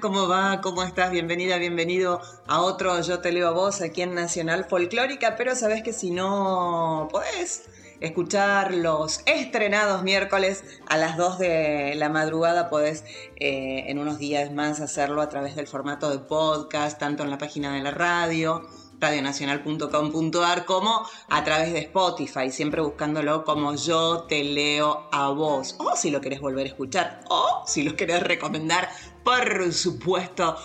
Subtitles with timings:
[0.00, 0.60] ¿Cómo va?
[0.60, 1.10] ¿Cómo estás?
[1.10, 5.82] Bienvenida, bienvenido a otro Yo te leo a vos aquí en Nacional Folclórica, pero sabes
[5.82, 7.68] que si no podés
[8.00, 13.04] escuchar los estrenados miércoles a las 2 de la madrugada, podés
[13.36, 17.38] eh, en unos días más hacerlo a través del formato de podcast, tanto en la
[17.38, 18.62] página de la radio
[19.02, 25.74] radionacional.com.ar como a través de Spotify, siempre buscándolo como yo te leo a vos.
[25.78, 28.88] O si lo querés volver a escuchar, o si lo querés recomendar,
[29.24, 30.56] por supuesto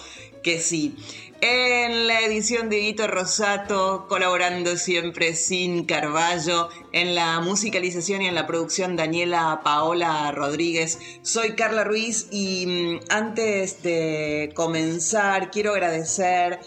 [0.44, 0.96] que sí.
[1.40, 8.34] En la edición de Guito Rosato, colaborando siempre sin Carballo, en la musicalización y en
[8.34, 10.98] la producción Daniela Paola Rodríguez.
[11.22, 16.60] Soy Carla Ruiz y mm, antes de comenzar quiero agradecer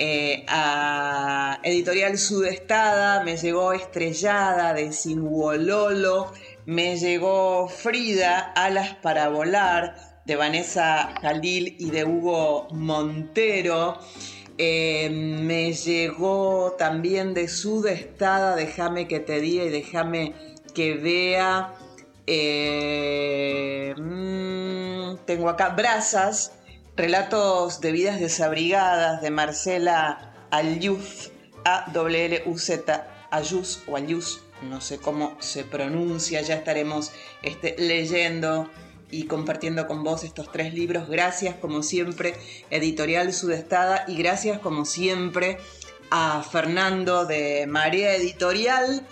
[0.00, 6.32] eh, a Editorial Sudestada, me llegó Estrellada de Singuololo,
[6.66, 13.98] me llegó Frida, Alas para Volar de Vanessa Jalil y de Hugo Montero.
[14.56, 20.32] Eh, me llegó también de Sudestada, déjame que te diga y déjame
[20.74, 21.74] que vea.
[22.24, 26.52] Eh, mm, tengo acá Brasas
[26.98, 31.30] Relatos de vidas desabrigadas de Marcela Alyuz,
[31.64, 38.68] A-W-L-U-Z, Ayuz o Ayuz, no sé cómo se pronuncia, ya estaremos este, leyendo
[39.12, 41.08] y compartiendo con vos estos tres libros.
[41.08, 42.34] Gracias como siempre,
[42.68, 45.58] Editorial Sudestada, y gracias como siempre
[46.10, 49.06] a Fernando de María Editorial.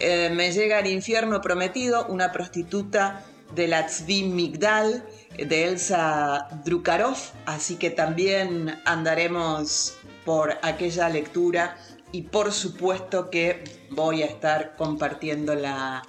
[0.00, 5.04] Eh, me llega el infierno prometido, una prostituta de la Migdal
[5.36, 9.94] de Elsa Drukarov, así que también andaremos
[10.24, 11.76] por aquella lectura
[12.12, 16.02] y por supuesto que voy a estar compartiéndola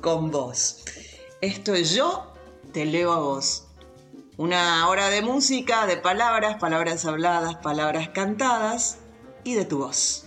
[0.00, 0.84] con vos.
[1.40, 2.32] Esto es yo,
[2.72, 3.64] te leo a vos.
[4.36, 8.98] Una hora de música, de palabras, palabras habladas, palabras cantadas
[9.44, 10.26] y de tu voz.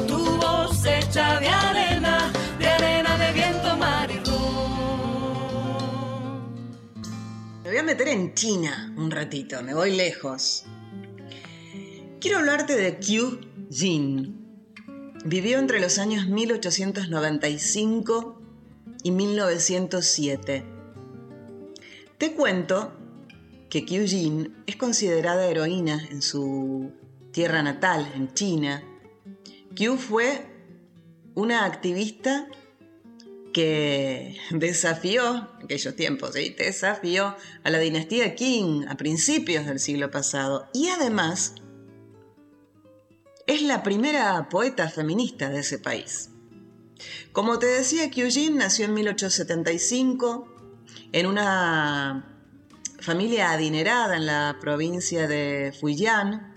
[0.83, 4.71] Hecha de arena, de arena de viento, mar rum.
[7.63, 10.65] voy a meter en China un ratito, me voy lejos.
[12.19, 14.43] Quiero hablarte de Qiu Jin.
[15.23, 18.41] Vivió entre los años 1895
[19.03, 20.65] y 1907.
[22.17, 22.91] Te cuento
[23.69, 26.91] que Qiu Jin es considerada heroína en su
[27.31, 28.83] tierra natal, en China.
[29.75, 30.50] Qiu fue
[31.35, 32.47] una activista
[33.53, 36.55] que desafió, en aquellos tiempos, ¿sí?
[36.57, 41.55] desafió a la dinastía Qing a principios del siglo pasado y además
[43.47, 46.29] es la primera poeta feminista de ese país.
[47.31, 50.47] Como te decía, Kyujin nació en 1875
[51.11, 52.27] en una
[52.99, 56.55] familia adinerada en la provincia de Fujian.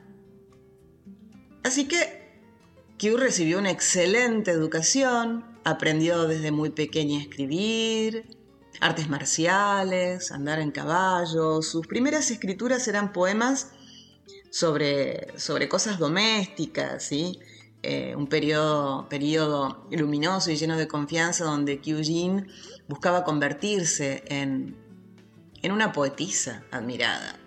[1.62, 2.23] Así que
[2.98, 8.26] Kyu recibió una excelente educación, Aprendió desde muy pequeña a escribir,
[8.80, 11.62] artes marciales, andar en caballo.
[11.62, 13.70] Sus primeras escrituras eran poemas
[14.50, 17.40] sobre, sobre cosas domésticas, ¿sí?
[17.84, 22.48] eh, un periodo, periodo luminoso y lleno de confianza donde Kyujin
[22.88, 24.76] buscaba convertirse en,
[25.62, 27.38] en una poetisa admirada.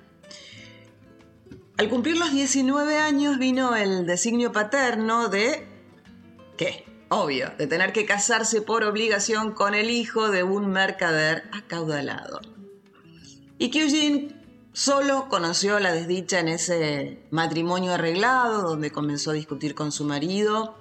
[1.77, 5.68] Al cumplir los 19 años vino el designio paterno de...
[6.57, 6.85] ¿Qué?
[7.09, 12.41] Obvio, de tener que casarse por obligación con el hijo de un mercader acaudalado.
[13.59, 14.35] Y Kyujin
[14.74, 20.75] solo conoció la desdicha en ese matrimonio arreglado, donde comenzó a discutir con su marido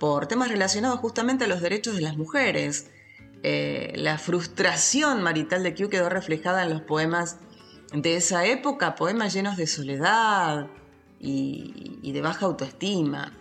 [0.00, 2.90] por temas relacionados justamente a los derechos de las mujeres.
[3.44, 7.38] Eh, la frustración marital de Kyu quedó reflejada en los poemas
[7.92, 10.68] de esa época, poemas llenos de soledad
[11.20, 13.32] y, de baja autoestima.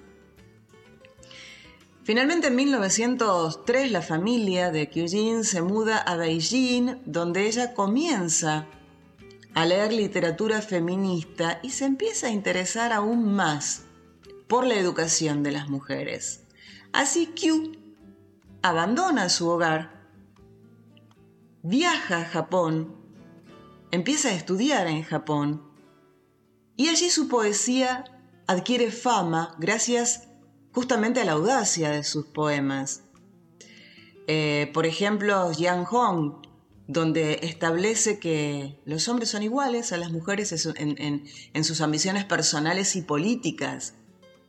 [2.03, 8.67] Finalmente en 1903 la familia de Kyujin se muda a Beijing, donde ella comienza
[9.53, 13.83] a leer literatura feminista y se empieza a interesar aún más
[14.47, 16.43] por la educación de las mujeres.
[16.91, 17.73] Así Kyu
[18.61, 20.09] abandona su hogar,
[21.63, 23.00] viaja a Japón,
[23.91, 25.63] empieza a estudiar en Japón
[26.75, 28.05] y allí su poesía
[28.47, 30.29] adquiere fama gracias
[30.71, 33.03] justamente a la audacia de sus poemas.
[34.27, 36.41] Eh, por ejemplo, Yang Hong,
[36.87, 43.01] donde establece que los hombres son iguales a las mujeres en, sus ambiciones personales y
[43.01, 43.93] políticas,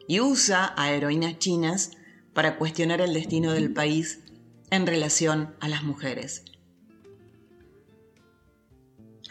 [0.09, 1.93] y usa a heroínas chinas
[2.33, 4.21] para cuestionar el destino del país
[4.71, 6.45] en relación a las mujeres.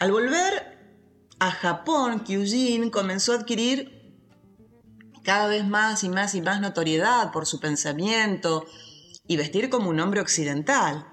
[0.02, 0.80] Al volver
[1.38, 4.18] a Japón, Kyujin comenzó a adquirir
[5.22, 8.66] cada vez más y más y más notoriedad por su pensamiento
[9.28, 11.06] y vestir como un hombre occidental.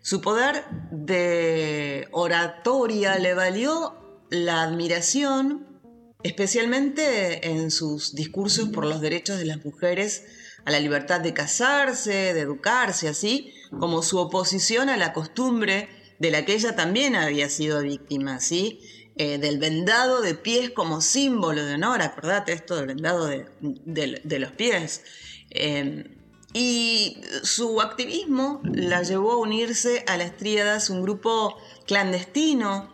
[0.00, 5.80] Su poder de oratoria le valió la admiración,
[6.22, 10.24] especialmente en sus discursos por los derechos de las mujeres
[10.64, 16.30] a la libertad de casarse, de educarse, así como su oposición a la costumbre de
[16.30, 18.80] la que ella también había sido víctima, ¿sí?
[19.16, 24.52] Eh, del vendado de pies como símbolo de honor, acordate esto del vendado de, los
[24.52, 25.02] pies.
[25.50, 26.04] Em,
[26.52, 31.56] y su activismo la llevó a unirse a las Tríadas, un grupo
[31.86, 32.92] clandestino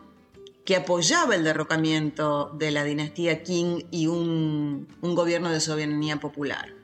[0.64, 6.74] que apoyaba el derrocamiento de la dinastía Qing y un, un gobierno de soberanía popular.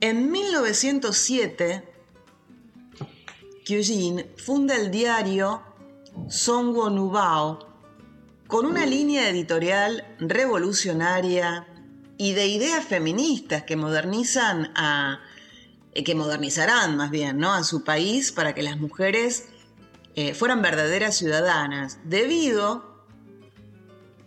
[0.00, 1.91] En 1907,
[3.64, 5.62] Kyujin funda el diario
[6.28, 7.58] Songwo Nubao,
[8.46, 11.66] con una línea editorial revolucionaria
[12.18, 15.20] y de ideas feministas que modernizan a
[15.94, 17.52] eh, que modernizarán más bien ¿no?
[17.52, 19.48] a su país para que las mujeres
[20.14, 23.04] eh, fueran verdaderas ciudadanas debido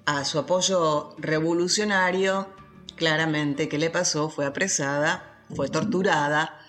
[0.06, 2.48] a su apoyo revolucionario
[2.96, 6.60] claramente que le pasó fue apresada fue torturada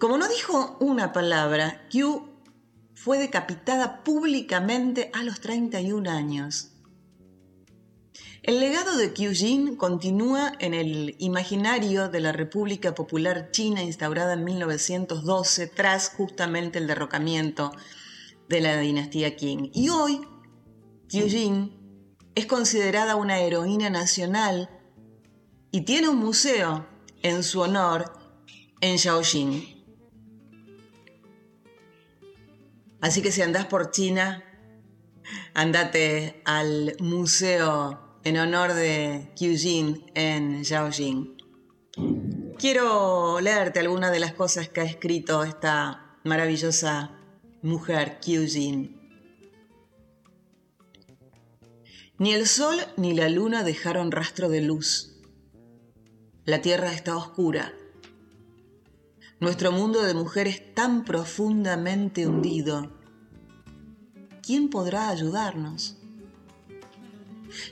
[0.00, 2.26] como no dijo una palabra Q
[2.94, 6.70] fue decapitada públicamente a los 31 años.
[8.42, 14.44] El legado de Jin continúa en el imaginario de la República Popular China instaurada en
[14.44, 17.70] 1912 tras justamente el derrocamiento
[18.48, 19.70] de la dinastía Qing.
[19.74, 20.22] Y hoy,
[21.10, 21.76] Jin
[22.34, 24.70] es considerada una heroína nacional
[25.70, 26.86] y tiene un museo
[27.22, 28.14] en su honor
[28.80, 29.79] en Shaoxing.
[33.00, 34.44] Así que si andás por China,
[35.54, 41.36] andate al museo en honor de Jin en Shaoxing.
[42.58, 47.18] Quiero leerte algunas de las cosas que ha escrito esta maravillosa
[47.62, 49.00] mujer Jin.
[52.18, 55.18] Ni el sol ni la luna dejaron rastro de luz.
[56.44, 57.72] La tierra está oscura
[59.40, 62.90] nuestro mundo de mujeres tan profundamente hundido.
[64.42, 65.96] ¿Quién podrá ayudarnos?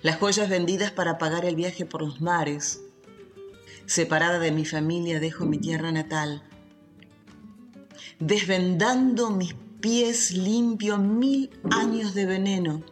[0.02, 2.80] Las joyas vendidas para pagar el viaje por los mares.
[3.84, 6.42] Separada de mi familia dejo mi tierra natal.
[8.18, 12.82] Desvendando mis pies limpio mil años de veneno.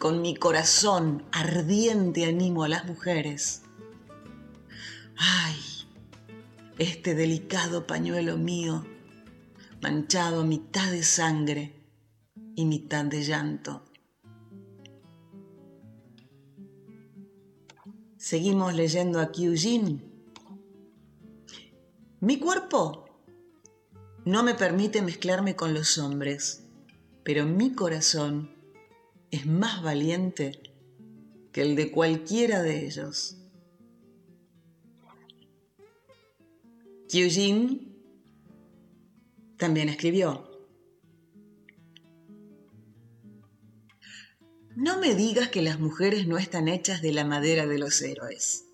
[0.00, 3.62] Con mi corazón ardiente animo a las mujeres.
[5.16, 5.56] Ay,
[6.78, 8.86] este delicado pañuelo mío,
[9.82, 11.74] manchado a mitad de sangre
[12.54, 13.84] y mitad de llanto.
[18.16, 20.04] Seguimos leyendo a Kyujin.
[22.20, 23.06] Mi cuerpo
[24.24, 26.64] no me permite mezclarme con los hombres,
[27.24, 28.54] pero mi corazón
[29.32, 30.62] es más valiente
[31.50, 33.38] que el de cualquiera de ellos.
[37.12, 37.88] Eugene
[39.56, 40.48] también escribió.
[44.76, 48.66] No me digas que las mujeres no están hechas de la madera de los héroes.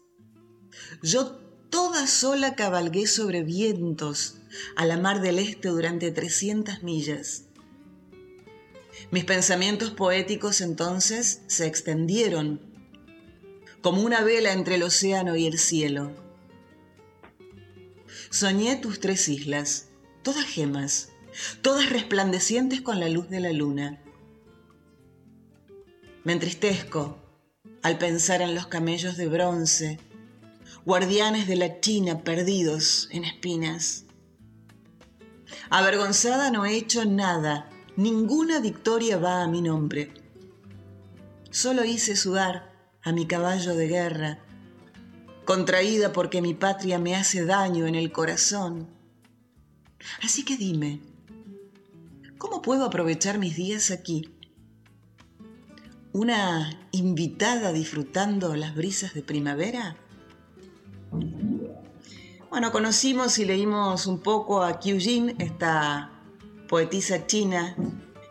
[1.03, 1.37] Yo
[1.71, 4.37] toda sola cabalgué sobre vientos
[4.77, 7.45] a la mar del este durante 300 millas.
[9.11, 12.61] Mis pensamientos poéticos entonces se extendieron
[13.81, 16.24] como una vela entre el océano y el cielo.
[18.35, 19.91] Soñé tus tres islas,
[20.25, 21.11] todas gemas,
[21.63, 24.03] todas resplandecientes con la luz de la luna.
[26.25, 27.17] Me entristezco
[27.81, 30.01] al pensar en los camellos de bronce,
[30.85, 34.05] guardianes de la China perdidos en espinas.
[35.71, 40.13] Avergonzada no he hecho nada, ninguna victoria va a mi nombre.
[41.53, 44.44] Solo hice sudar a mi caballo de guerra,
[45.45, 48.89] contraída porque mi patria me hace daño en el corazón.
[50.23, 51.01] Así que dime,
[52.39, 54.31] ¿cómo puedo aprovechar mis días aquí?
[56.13, 59.97] ¿Una invitada disfrutando las brisas de primavera?
[62.51, 66.13] Bueno, conocimos y leímos un poco a Qiu Jin, esta
[66.69, 67.77] poetisa china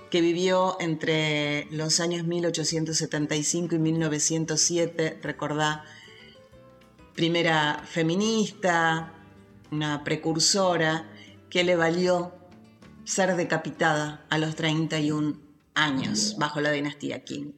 [0.10, 5.84] que vivió entre los años 1875 y 1907, recordá,
[7.16, 9.14] primera feminista,
[9.72, 11.10] una precursora,
[11.50, 12.34] que le valió
[13.04, 15.38] ser decapitada a los 31
[15.76, 17.54] años bajo la dinastía Qing.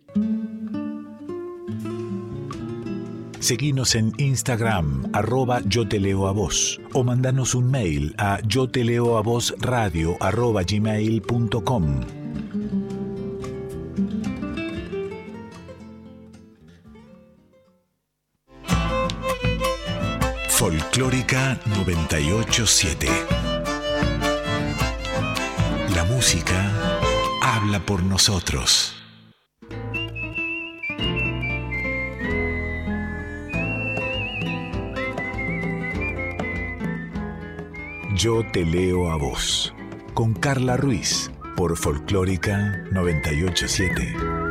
[3.39, 8.69] Seguinos en Instagram, arroba yo te leo a vos, o mandanos un mail a yo
[8.71, 10.63] te leo a vos radio arroba.
[20.95, 23.09] Folclórica 987.
[25.93, 26.71] La música
[27.41, 28.95] habla por nosotros.
[38.15, 39.73] Yo te leo a vos,
[40.13, 44.44] con Carla Ruiz, por Folclórica 987.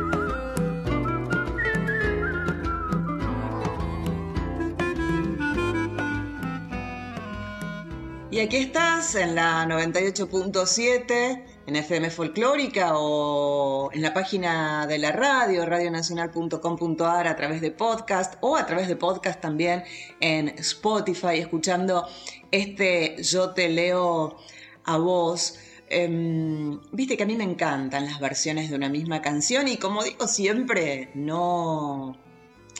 [8.35, 15.13] Y aquí estás en la 98.7, en FM Folclórica o en la página de la
[15.13, 19.85] radio, radionacional.com.ar a través de podcast o a través de podcast también
[20.19, 22.09] en Spotify, escuchando
[22.51, 24.35] este Yo te leo
[24.83, 25.57] a vos.
[25.87, 30.03] Em, viste que a mí me encantan las versiones de una misma canción y como
[30.03, 32.24] digo siempre, no...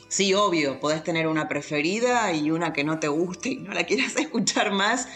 [0.08, 3.84] Sí, obvio, podés tener una preferida y una que no te guste y no la
[3.84, 5.08] quieras escuchar más.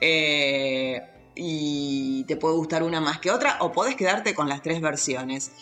[0.00, 1.00] Eh,
[1.34, 5.52] y te puede gustar una más que otra o podés quedarte con las tres versiones.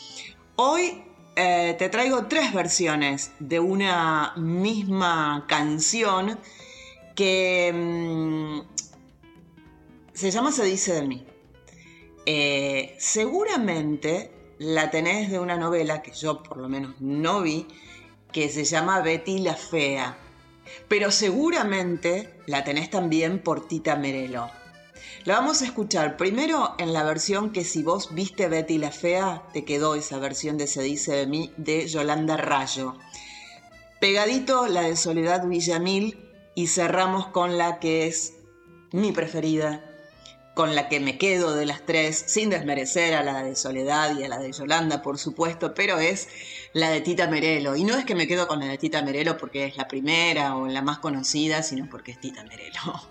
[0.57, 1.03] Hoy
[1.37, 6.39] eh, te traigo tres versiones de una misma canción
[7.17, 8.61] que mm,
[10.13, 11.27] se llama Se dice de mí.
[12.27, 17.67] Eh, seguramente la tenés de una novela que yo por lo menos no vi,
[18.35, 20.19] que se llama Betty la Fea.
[20.89, 24.51] Pero seguramente la tenés también por Tita Merelo.
[25.25, 29.45] La vamos a escuchar primero en la versión que si vos viste Betty la Fea,
[29.53, 32.97] te quedó esa versión de Se dice de mí de Yolanda Rayo.
[34.01, 36.19] Pegadito la de Soledad Villamil
[36.57, 38.35] y cerramos con la que es
[38.91, 39.85] mi preferida,
[40.55, 44.25] con la que me quedo de las tres, sin desmerecer a la de Soledad y
[44.25, 46.29] a la de Yolanda, por supuesto, pero es
[46.75, 47.77] la de Tita Merelo.
[47.77, 50.57] Y no es que me quedo con la de Tita Merelo porque es la primera
[50.57, 52.81] o la más conocida, sino porque es Tita Merelo.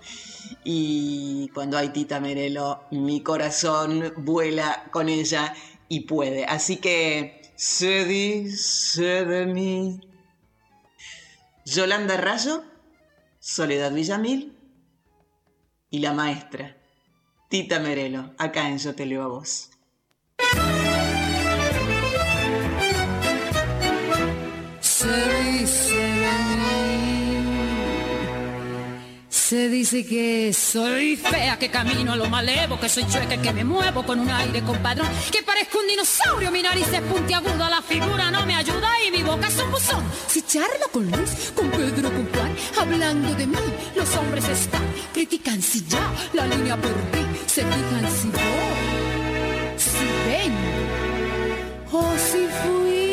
[0.62, 5.54] Y cuando hay Tita Merelo, mi corazón vuela con ella
[5.88, 6.44] y puede.
[6.44, 10.00] Así que se dice de mí.
[11.64, 12.62] Yolanda Rayo
[13.40, 14.56] Soledad Villamil
[15.90, 16.76] y la maestra
[17.48, 19.70] Tita Merelo, acá en Yo Te Leo a Vos.
[29.46, 33.62] Se dice que soy fea, que camino a lo malevo, que soy chueca, que me
[33.62, 38.30] muevo con un aire compadrón, que parezco un dinosaurio, mi nariz es puntiaguda, la figura
[38.30, 40.02] no me ayuda y mi boca es un buzón.
[40.28, 43.58] Si charlo con Luis, con Pedro, con Juan, hablando de mí,
[43.94, 44.82] los hombres están,
[45.12, 50.54] critican si ya la línea perdí, se fijan si voy, si ven
[51.92, 53.03] o si fui.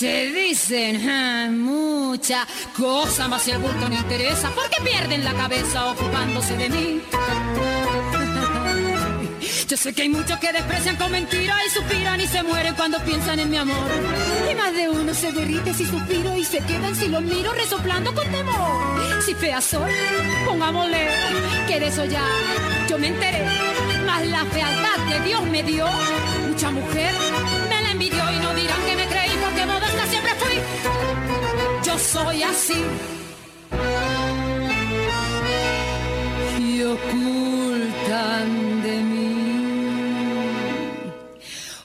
[0.00, 5.90] Se dicen ah, muchas cosas, más si el bulto no interesa, porque pierden la cabeza
[5.90, 7.02] ocupándose de mí.
[9.68, 12.98] Yo sé que hay muchos que desprecian con mentiras y suspiran y se mueren cuando
[13.00, 13.76] piensan en mi amor.
[14.50, 18.14] Y más de uno se derrite si suspiro y se quedan si los miro resoplando
[18.14, 19.22] con temor.
[19.26, 19.92] Si fea soy,
[20.46, 21.08] pongámosle
[21.68, 22.24] que de eso ya
[22.88, 23.44] yo me enteré.
[24.06, 25.86] Más la fealdad que Dios me dio,
[26.48, 27.12] mucha mujer
[27.68, 28.99] me la envidió y no dirán que me
[31.84, 32.84] Yo soy así.
[36.58, 39.20] Y ocultan de mí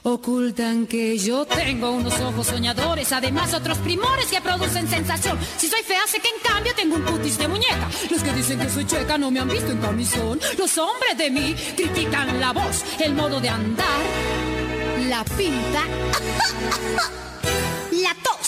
[0.08, 5.36] Ocultan que yo tengo unos ojos soñadores, además otros primores que producen sensación.
[5.58, 7.90] Si soy fea, sé que en cambio tengo un putis de muñeca.
[8.08, 10.38] Los que dicen que soy chueca no me han visto en camisón.
[10.58, 13.98] Los hombres de mí critican la voz, el modo de andar,
[15.08, 15.82] la pinta,
[17.90, 18.45] la tos.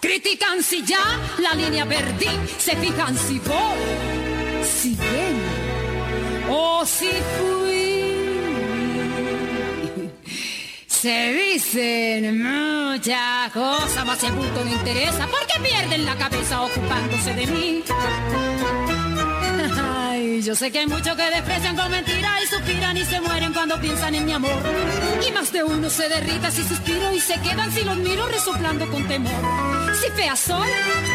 [0.00, 2.26] Critican si ya la línea perdí,
[2.58, 5.42] se fijan si voy, si ven
[6.48, 7.60] o si fui.
[10.86, 17.46] Se dicen muchas cosas, más el bulto no interesa, porque pierden la cabeza ocupándose de
[17.46, 17.84] mí.
[19.82, 23.52] Ay, yo sé que hay muchos que desprecian con mentiras y suspiran y se mueren
[23.52, 24.62] cuando piensan en mi amor.
[25.26, 28.90] Y más de uno se derrita si suspiro y se quedan si los miro resoplando
[28.90, 29.79] con temor.
[30.00, 30.68] Si fea soy,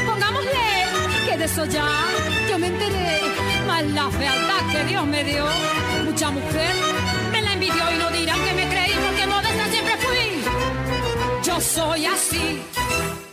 [0.05, 0.51] pongámosle
[1.25, 1.87] que de eso ya
[2.49, 3.19] yo me enteré.
[3.65, 5.45] Más la fealdad que Dios me dio,
[6.05, 6.75] mucha mujer
[7.31, 10.43] me la envidió y no dirán que me creí porque modesta siempre fui.
[11.43, 13.24] Yo soy así.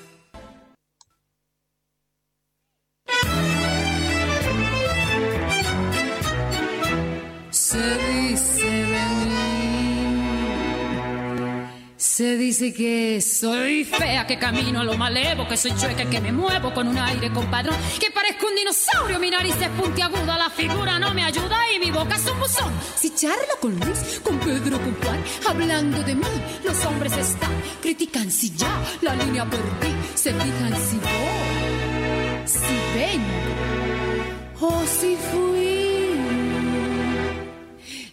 [12.53, 16.75] Dice que soy fea, que camino a lo malevo, que soy chueca, que me muevo
[16.75, 21.15] con un aire compadrón, que parezco un dinosaurio, mi nariz es puntiaguda, la figura no
[21.15, 22.71] me ayuda y mi boca es un buzón.
[22.95, 28.31] Si charlo con Luis, con Pedro, con Juan, hablando de mí, los hombres están, critican
[28.31, 35.92] si ya la línea perdí, se fijan si voy, si vengo o si fui.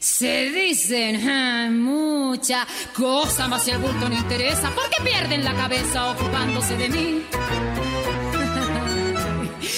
[0.10, 6.12] Se dicen ah, muchas cosas, más si el bulto no interesa, porque pierden la cabeza
[6.12, 7.22] ocupándose de mí.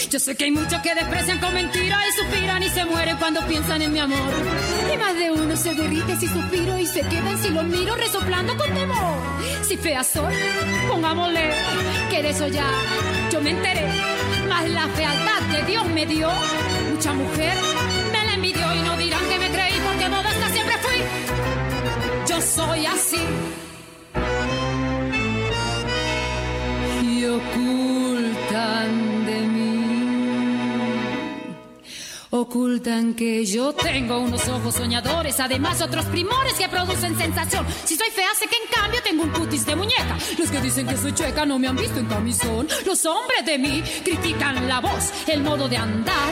[0.10, 3.46] Yo sé que hay muchos que desprecian con mentiras y suspiran y se mueren cuando
[3.46, 4.34] piensan en mi amor.
[4.92, 8.58] Y más de uno se derrite si suspiro y se quedan si los miro resoplando
[8.58, 9.20] con temor.
[9.68, 10.34] Si fea soy,
[10.88, 11.52] pongámosle
[12.10, 12.66] que de eso ya
[13.32, 13.86] yo me enteré.
[14.48, 16.32] Más la fealdad que Dios me dio,
[16.90, 17.54] mucha mujer
[18.12, 19.51] me la envidió y no dirán que me
[22.42, 23.20] Soy así.
[27.04, 29.96] Y ocultan de mí.
[32.32, 37.66] Ocultan que yo tengo unos ojos soñadores, además otros primores que producen sensación.
[37.86, 40.18] Si soy fea, sé que en cambio tengo un cutis de muñeca.
[40.38, 42.68] Los que dicen que soy chueca no me han visto en camisón.
[42.86, 46.30] Los hombres de mí critican la voz, el modo de andar,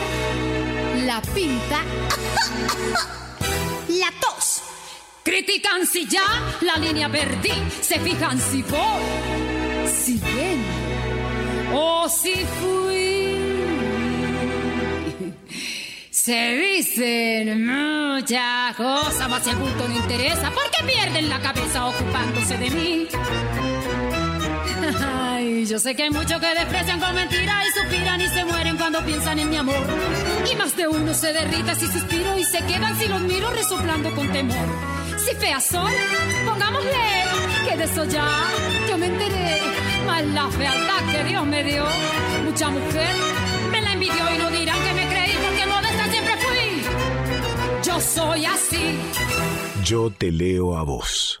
[1.04, 1.82] la pinta,
[3.88, 4.29] la tos.
[5.22, 6.22] Critican si ya
[6.62, 7.52] la línea perdí,
[7.82, 10.64] se fijan si voy, si ven
[11.74, 13.00] o si fui.
[16.10, 22.70] Se dicen muchas cosas, más el bulto no interesa, porque pierden la cabeza ocupándose de
[22.70, 23.08] mí.
[25.22, 28.76] Ay, yo sé que hay muchos que desprecian con mentiras y suspiran y se mueren
[28.78, 29.86] cuando piensan en mi amor.
[30.50, 34.14] Y más de uno se derrita si suspiro y se quedan si los miro resoplando
[34.14, 34.99] con temor.
[35.24, 35.92] Si fea soy,
[36.46, 37.06] pongámosle
[37.68, 38.26] que de eso ya
[38.88, 39.60] yo me enteré.
[40.06, 41.84] Más la fealdad que Dios me dio,
[42.44, 43.14] mucha mujer
[43.70, 46.82] me la envidió y no dirán que me creí porque modesta siempre fui.
[47.82, 48.98] Yo soy así.
[49.84, 51.40] Yo te leo a vos.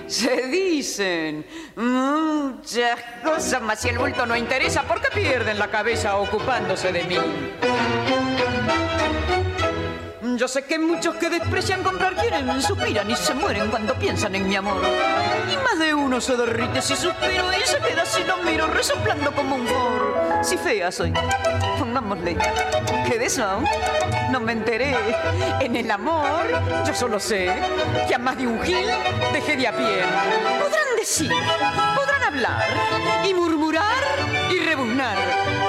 [0.11, 1.45] se dicen
[1.77, 7.03] muchas cosas, mas si el bulto no interesa, ¿por qué pierden la cabeza ocupándose de
[7.05, 7.17] mí?
[10.37, 14.49] Yo sé que muchos que desprecian comprar quieren, suspiran y se mueren cuando piensan en
[14.49, 14.81] mi amor.
[15.51, 19.31] Y más de uno se derrite si suspiro y se queda si lo miro resoplando
[19.31, 20.39] como un for.
[20.43, 21.13] Si fea soy,
[21.81, 22.37] pongámosle
[23.17, 23.61] de eso
[24.31, 24.95] no me enteré.
[25.59, 26.45] En el amor
[26.85, 27.51] yo solo sé
[28.07, 28.85] que a más de un gil
[29.33, 30.03] dejé de a pie.
[30.59, 31.31] Podrán decir,
[31.95, 32.63] podrán hablar
[33.27, 34.03] y murmurar
[34.51, 35.17] y rebuznar,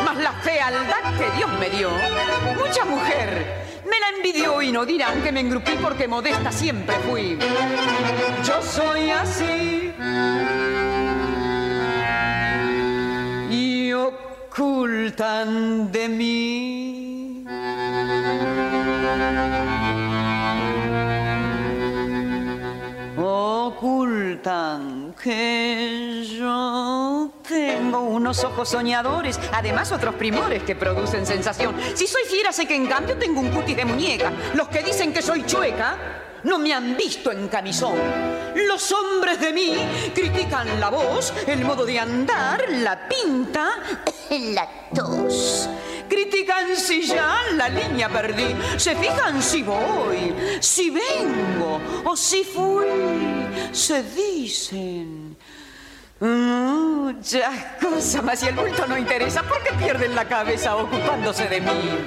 [0.04, 1.90] mas la fealdad que Dios me dio,
[2.56, 7.38] mucha mujer me la envidió y no dirán que me engrupí porque modesta siempre fui.
[8.44, 9.92] Yo soy así.
[14.52, 17.44] Ocultan de mí.
[23.16, 31.74] Ocultan que yo tengo unos ojos soñadores, además otros primores que producen sensación.
[31.94, 34.30] Si soy fiera, sé que en cambio tengo un cutis de muñeca.
[34.54, 37.96] Los que dicen que soy chueca no me han visto en camisón.
[38.54, 39.74] Los hombres de mí
[40.14, 43.70] critican la voz, el modo de andar, la pinta,
[44.30, 45.68] la tos.
[46.08, 52.86] Critican si ya la línea perdí, se fijan si voy, si vengo o si fui,
[53.72, 55.36] se dicen
[56.22, 61.60] Muchas cosas, mas si el bulto no interesa, ¿por qué pierden la cabeza ocupándose de
[61.60, 62.06] mí?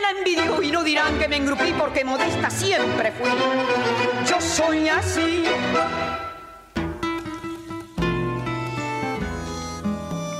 [0.00, 3.30] la envidió y no dirán que me engrupí porque modesta siempre fui.
[4.28, 5.44] Yo soy así.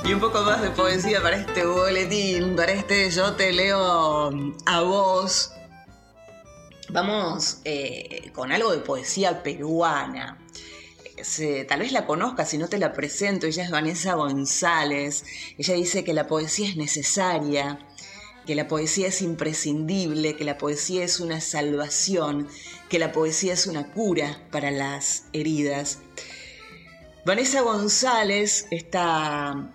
[0.03, 4.31] Y un poco más de poesía para este boletín, para este Yo te leo
[4.65, 5.51] a vos.
[6.89, 10.37] Vamos eh, con algo de poesía peruana.
[11.67, 13.45] Tal vez la conozcas, si no te la presento.
[13.45, 15.23] Ella es Vanessa González.
[15.57, 17.79] Ella dice que la poesía es necesaria,
[18.45, 22.47] que la poesía es imprescindible, que la poesía es una salvación,
[22.89, 25.99] que la poesía es una cura para las heridas.
[27.25, 29.73] Vanessa González, esta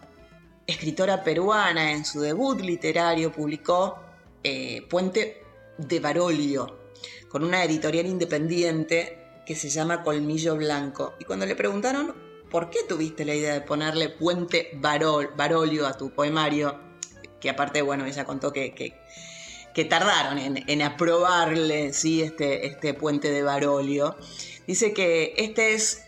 [0.66, 4.00] escritora peruana, en su debut literario publicó
[4.42, 5.42] eh, Puente
[5.78, 6.78] de Barolio,
[7.28, 11.14] con una editorial independiente que se llama Colmillo Blanco.
[11.20, 12.14] Y cuando le preguntaron
[12.50, 16.85] por qué tuviste la idea de ponerle Puente Barolio a tu poemario,
[17.40, 22.22] que aparte, bueno, ella contó que, que, tardaron en, aprobarle ¿sí?
[22.22, 24.16] este, este puente de Barolio.
[24.66, 26.04] Dice que este, es,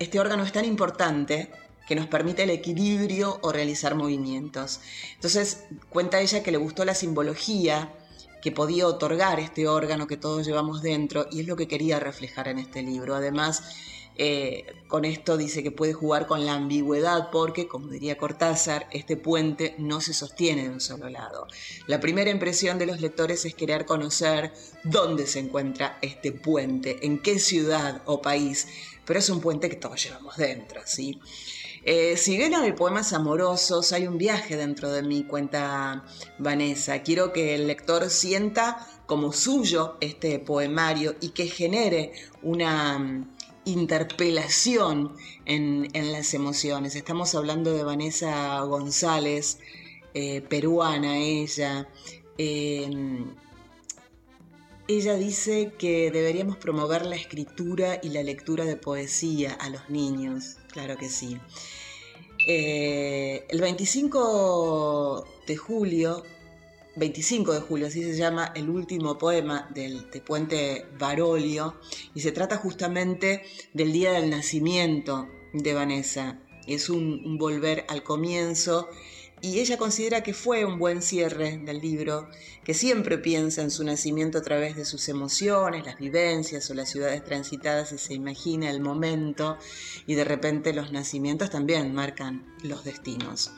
[0.00, 1.50] este órgano es tan importante
[1.86, 4.80] que nos permite el equilibrio o realizar movimientos.
[5.14, 7.92] Entonces, cuenta ella que le gustó la simbología
[8.42, 12.48] que podía otorgar este órgano que todos llevamos dentro y es lo que quería reflejar
[12.48, 13.14] en este libro.
[13.14, 13.76] Además,
[14.16, 19.16] eh, con esto dice que puede jugar con la ambigüedad porque, como diría Cortázar, este
[19.16, 21.46] puente no se sostiene de un solo lado.
[21.86, 24.52] La primera impresión de los lectores es querer conocer
[24.84, 28.68] dónde se encuentra este puente, en qué ciudad o país,
[29.06, 31.18] pero es un puente que todos llevamos dentro, ¿sí?
[31.84, 36.04] Eh, si bien hay poemas amorosos, hay un viaje dentro de mí, cuenta
[36.38, 37.02] Vanessa.
[37.02, 43.26] Quiero que el lector sienta como suyo este poemario y que genere una
[43.64, 46.96] interpelación en, las emociones.
[46.96, 49.58] Estamos hablando de Vanessa González,
[50.14, 51.88] eh, peruana ella.
[54.88, 60.58] ella dice que deberíamos promover la escritura y la lectura de poesía a los niños,
[60.72, 61.38] claro que sí.
[62.46, 66.24] Eh, el 25 de julio
[66.96, 71.80] 25 de julio, así se llama el último poema del de Puente Barolio,
[72.14, 76.38] y se trata justamente del día del nacimiento de Vanessa.
[76.66, 78.88] Es un, volver al comienzo
[79.40, 82.28] y ella considera que fue un buen cierre del libro,
[82.62, 86.90] que siempre piensa en su nacimiento a través de sus emociones, las vivencias o las
[86.90, 89.58] ciudades transitadas y se imagina el momento
[90.06, 93.50] y de repente los nacimientos también marcan los destinos.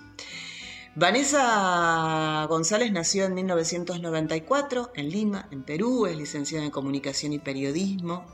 [0.97, 8.25] Vanessa González nació en 1994 en Lima, en Perú, es licenciada en comunicación y periodismo.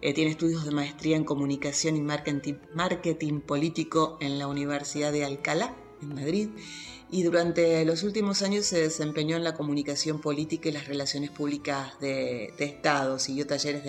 [0.00, 5.74] Eh, tiene estudios de maestría en comunicación y marketing, político en la Universidad de Alcalá
[6.00, 6.50] en Madrid,
[7.10, 11.98] y durante los últimos años se desempeñó en la comunicación política y las relaciones públicas
[12.00, 13.82] de, Estado, siguió talleres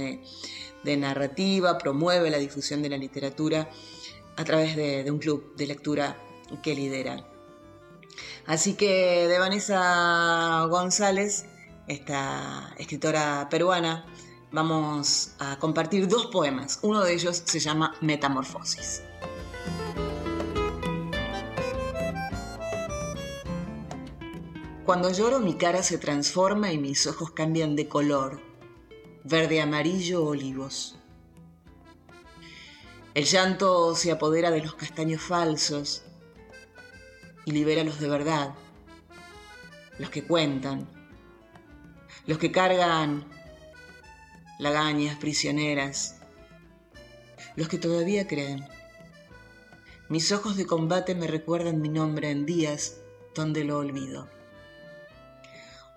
[0.83, 3.69] de, narrativa, promueve la difusión de la literatura
[4.37, 6.17] a través de, un club de lectura
[6.63, 7.30] que lidera.
[8.45, 11.45] Así que de Vanessa González,
[11.87, 14.05] esta escritora peruana,
[14.51, 16.79] vamos a compartir dos poemas.
[16.81, 19.03] Uno de ellos se llama Metamorfosis.
[24.85, 28.41] Cuando lloro mi cara se transforma y mis ojos cambian de color,
[29.23, 30.97] verde, amarillo, olivos.
[33.13, 36.03] El llanto se apodera de los castaños falsos
[37.45, 38.53] y libera los de verdad,
[39.97, 40.87] los que cuentan,
[42.25, 43.25] los que cargan
[44.59, 46.19] lagañas prisioneras,
[47.55, 48.67] los que todavía creen.
[50.09, 52.97] Mis ojos de combate me recuerdan mi nombre en días
[53.33, 54.27] donde lo olvido.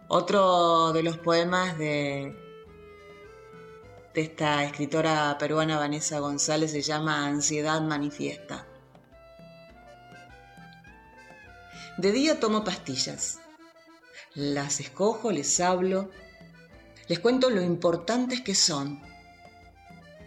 [0.08, 2.36] Otro de los poemas de,
[4.14, 8.66] de esta escritora peruana Vanessa González se llama Ansiedad Manifiesta.
[11.96, 13.38] De día tomo pastillas,
[14.34, 16.10] las escojo, les hablo,
[17.06, 19.00] les cuento lo importantes que son,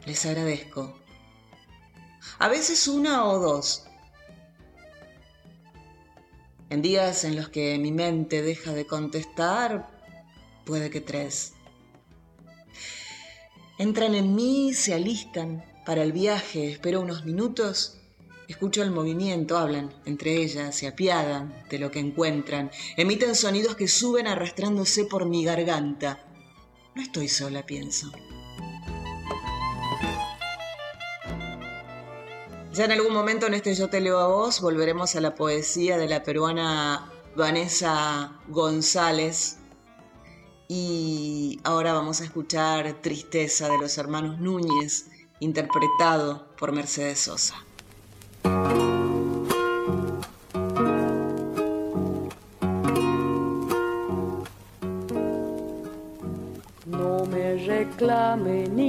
[0.06, 0.98] les agradezco.
[2.40, 3.86] A veces una o dos,
[6.70, 9.90] en días en los que mi mente deja de contestar,
[10.66, 11.52] puede que tres.
[13.78, 17.97] Entran en mí, se alistan para el viaje, espero unos minutos,
[18.48, 23.88] escucho el movimiento, hablan entre ellas, se apiadan de lo que encuentran, emiten sonidos que
[23.88, 26.20] suben arrastrándose por mi garganta.
[26.96, 28.12] No estoy sola, pienso.
[32.74, 35.98] Ya en algún momento en este Yo te leo a vos volveremos a la poesía
[35.98, 39.58] de la peruana Vanessa González.
[40.68, 45.08] Y ahora vamos a escuchar Tristeza de los hermanos Núñez,
[45.40, 47.67] interpretado por Mercedes Sosa.
[56.86, 58.87] No me reclame niño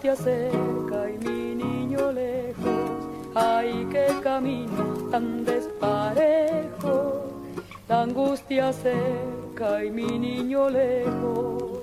[0.00, 3.00] angustia cerca y mi niño lejos
[3.34, 7.26] Ay, qué camino tan desparejo,
[7.88, 11.82] la angustia cerca y mi niño lejos.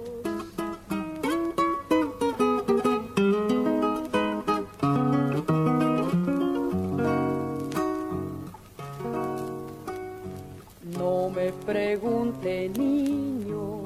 [10.98, 13.84] No me pregunte niño,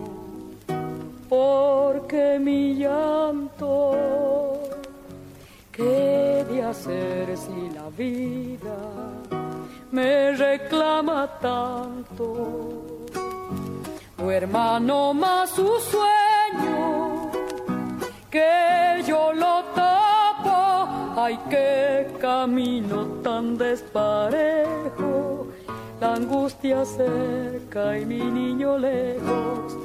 [1.29, 4.20] ¿por qué mi llanto?
[6.83, 8.77] ¿Qué de hacer si la vida
[9.91, 13.05] me reclama tanto?
[14.17, 17.31] Tu hermano más su sueño,
[18.29, 21.21] que yo lo tapo.
[21.21, 25.47] Ay, qué camino tan desparejo,
[25.99, 29.77] la angustia cerca y mi niño lejos.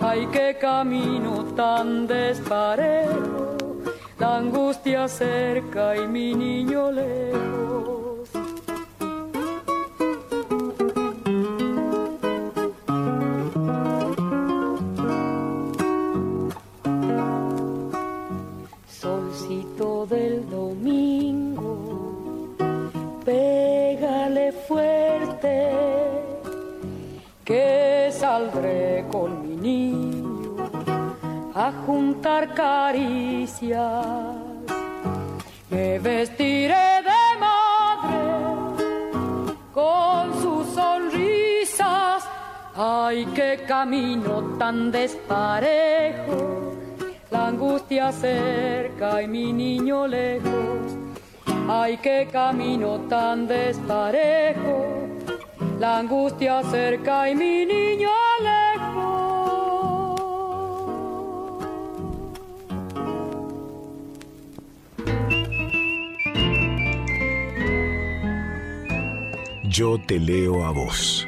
[0.00, 3.47] Ay, qué camino tan desparejo
[4.18, 8.28] la angustia cerca y mi niño lejos.
[18.88, 21.76] Solcito del domingo,
[23.24, 25.70] pégale fuerte,
[27.44, 30.56] que saldré con mi niño
[31.54, 32.54] a juntar
[35.70, 38.20] Me vestiré de madre
[39.72, 42.24] con sus sonrisas.
[42.76, 46.76] Ay, qué camino tan desparejo,
[47.32, 50.96] la angustia cerca y mi niño lejos.
[51.68, 54.86] Ay, qué camino tan desparejo,
[55.80, 58.07] la angustia cerca y mi niño
[69.78, 71.24] Yo te leo a vos.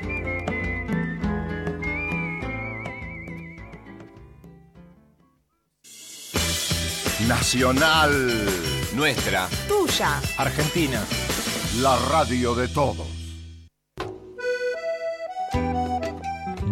[7.29, 8.11] Nacional.
[8.97, 9.49] Nuestra.
[9.69, 10.21] Tuya.
[10.37, 11.01] Argentina.
[11.81, 13.07] La radio de todos.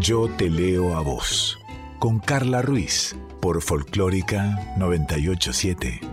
[0.01, 1.61] Yo te leo a vos.
[2.01, 3.15] Con Carla Ruiz.
[3.41, 6.08] Por Folclórica 987.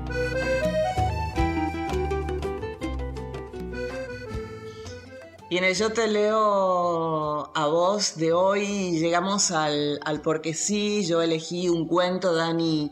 [5.56, 11.06] Y en el Yo te leo a vos de hoy llegamos al, al porque sí,
[11.06, 12.92] yo elegí un cuento, Dani,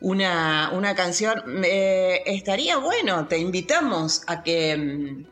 [0.00, 1.40] una, una canción.
[1.62, 5.26] Estaría bueno, te invitamos a que,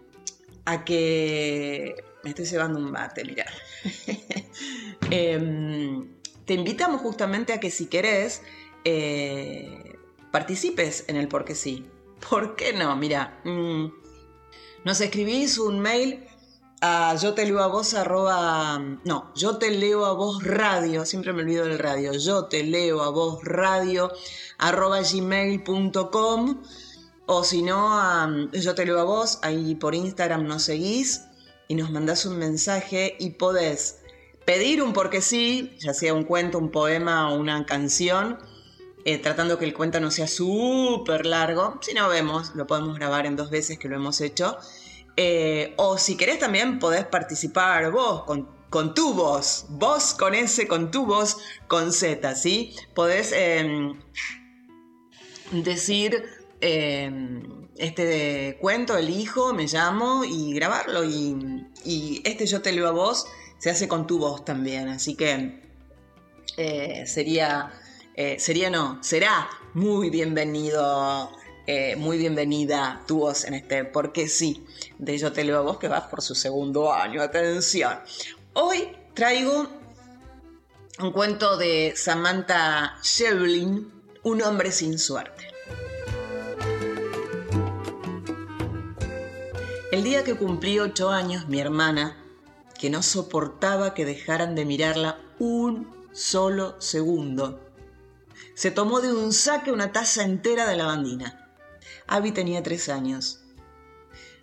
[0.64, 1.96] a que...
[2.22, 3.46] Me estoy llevando un mate, mira.
[5.10, 6.08] Em,
[6.44, 8.42] te invitamos justamente a que si querés
[8.84, 9.98] eh,
[10.30, 11.84] participes en el porque sí.
[12.30, 12.94] ¿Por qué no?
[12.94, 14.05] Mira, mm,
[14.86, 16.24] nos escribís un mail
[16.80, 21.32] a yo te leo a vos arroba, no, yo te leo a vos radio, siempre
[21.32, 24.12] me olvido del radio, yo te leo a vos radio
[24.58, 26.62] arroba gmail.com
[27.26, 31.22] o si no, yo te leo a vos, ahí por Instagram nos seguís
[31.66, 33.98] y nos mandás un mensaje y podés
[34.44, 38.38] pedir un porque sí, ya sea un cuento, un poema o una canción,
[39.06, 41.78] eh, tratando que el cuento no sea súper largo.
[41.80, 44.58] Si no vemos, lo podemos grabar en dos veces que lo hemos hecho.
[45.16, 50.90] Eh, o si querés también podés participar vos con, tu voz, vos con S, con
[50.90, 51.38] tu voz,
[51.68, 52.74] con Z, ¿sí?
[52.96, 53.96] Podés em,
[55.52, 56.24] decir
[56.60, 61.04] em, este cuento, el hijo, me llamo y grabarlo.
[61.04, 65.14] Y, y este yo te leo a vos se hace con tu voz también, así
[65.14, 65.62] que
[66.56, 67.72] eh, sería,
[68.16, 71.30] eh, sería no, será muy bienvenido,
[71.66, 74.66] eh, muy bienvenida tu voz en este, porque sí,
[74.98, 77.98] de Yo te leo a vos que vas por su segundo año, atención.
[78.54, 79.68] Hoy traigo
[80.98, 85.48] un cuento de Samantha Shevlin, Un hombre sin suerte.
[89.92, 92.16] El día que cumplí ocho años, mi hermana,
[92.78, 97.65] que no soportaba que dejaran de mirarla un solo segundo.
[98.56, 101.46] Se tomó de un saque una taza entera de lavandina.
[102.06, 103.42] Abby tenía tres años.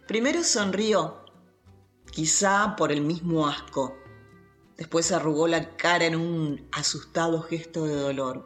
[0.08, 1.26] Primero sonrió,
[2.12, 3.97] quizá por el mismo asco.
[4.78, 8.45] Después arrugó la cara en un asustado gesto de dolor.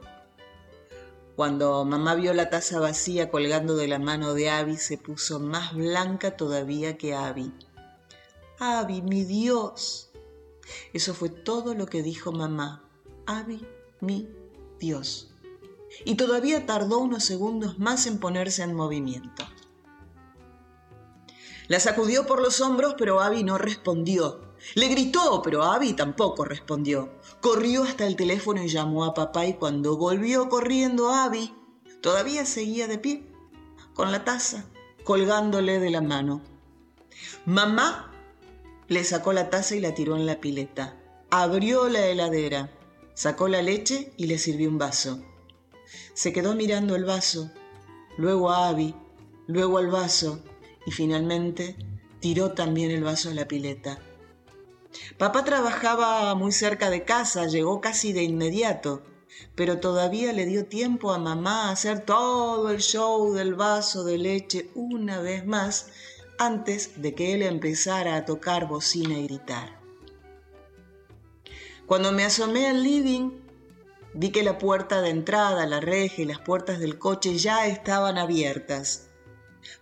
[1.36, 5.76] Cuando mamá vio la taza vacía colgando de la mano de Abby, se puso más
[5.76, 7.54] blanca todavía que Abby.
[8.58, 10.12] Abby, mi Dios.
[10.94, 12.90] Eso fue todo lo que dijo mamá.
[13.26, 13.68] Abby,
[14.00, 14.30] mi
[14.80, 15.34] Dios.
[16.06, 19.48] Y todavía tardó unos segundos más en ponerse en movimiento.
[21.68, 24.42] La sacudió por los hombros, pero Abby no respondió.
[24.76, 27.10] Le gritó, pero Abby tampoco respondió.
[27.42, 31.54] Corrió hasta el teléfono y llamó a papá y cuando volvió corriendo Abby,
[32.02, 33.28] todavía seguía de pie,
[33.94, 34.66] con la taza
[35.08, 36.42] colgándole de la mano.
[37.46, 38.12] Mamá
[38.90, 40.98] le sacó la taza y la tiró en la pileta.
[41.30, 42.70] Abrió la heladera,
[43.14, 45.24] sacó la leche y le sirvió un vaso.
[46.14, 47.52] Se quedó mirando el vaso,
[48.18, 48.96] luego a Abby,
[49.48, 50.44] luego al vaso
[50.86, 51.76] y finalmente
[52.20, 54.00] tiró también el vaso a la pileta.
[55.18, 59.04] Papá trabajaba muy cerca de casa, llegó casi de inmediato,
[59.56, 64.18] pero todavía le dio tiempo a mamá a hacer todo el show del vaso de
[64.18, 65.90] leche una vez más
[66.40, 69.78] antes de que él empezara a tocar bocina y gritar.
[71.86, 73.32] Cuando me asomé al living,
[74.18, 78.18] vi que la puerta de entrada, la reja y las puertas del coche ya estaban
[78.18, 79.10] abiertas.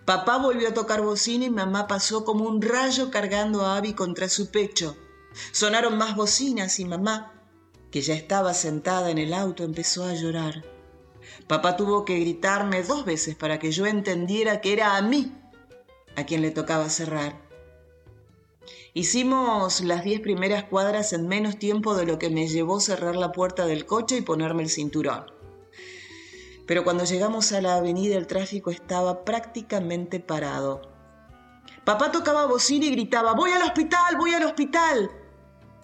[0.03, 4.27] Papá volvió a tocar bocina y mamá pasó como un rayo cargando a Abby contra
[4.27, 4.97] su pecho.
[5.53, 7.33] Sonaron más bocinas y mamá,
[7.91, 10.65] que ya estaba sentada en el auto, empezó a llorar.
[11.47, 15.31] Papá tuvo que gritarme dos veces para que yo entendiera que era a mí
[16.17, 17.44] a quien le tocaba cerrar.
[18.97, 23.33] Hicimos las diez primeras cuadras en menos tiempo de lo que me llevó cerrar la
[23.33, 25.25] puerta del coche y ponerme el cinturón.
[26.65, 30.81] Pero cuando llegamos a la avenida el tráfico estaba prácticamente parado.
[31.83, 35.11] Papá tocaba bocina y gritaba, voy al hospital, voy al hospital.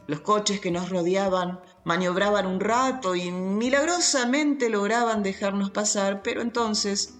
[0.08, 7.16] Los coches que nos rodeaban maniobraban un rato y milagrosamente lograban dejarnos pasar, pero entonces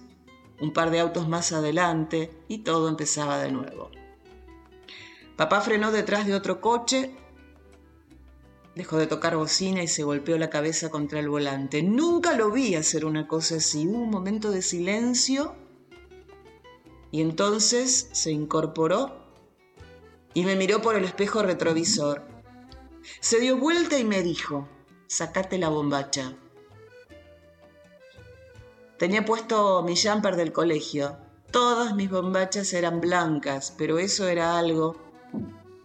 [0.58, 3.90] un par de autos más adelante y todo empezaba de nuevo.
[5.36, 7.14] Papá frenó detrás de otro coche,
[8.74, 11.82] dejó de tocar bocina y se golpeó la cabeza contra el volante.
[11.82, 13.86] Nunca lo vi hacer una cosa así.
[13.86, 15.54] Hubo un momento de silencio
[17.10, 19.22] y entonces se incorporó
[20.34, 22.22] y me miró por el espejo retrovisor.
[23.20, 24.68] Se dio vuelta y me dijo,
[25.06, 26.34] sacate la bombacha.
[28.98, 31.16] Tenía puesto mi jumper del colegio.
[31.50, 35.11] Todas mis bombachas eran blancas, pero eso era algo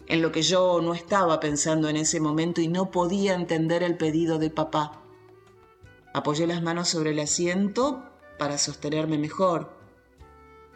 [0.08, 3.98] en lo que yo no estaba pensando en ese momento y no podía entender el
[3.98, 5.02] pedido de papá.
[6.14, 8.04] Apoyé las manos sobre el asiento
[8.40, 9.76] para sostenerme mejor.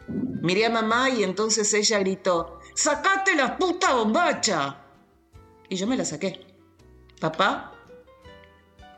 [0.08, 4.84] Miré a mamá y entonces ella gritó, ¡Sacate la puta bombacha!
[5.68, 6.46] Y yo me la saqué.
[7.20, 7.72] Papá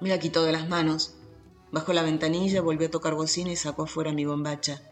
[0.00, 1.14] me la quitó de las manos.
[1.70, 4.82] Bajó la ventanilla, volvió a tocar bocina y sacó afuera mi bombacha.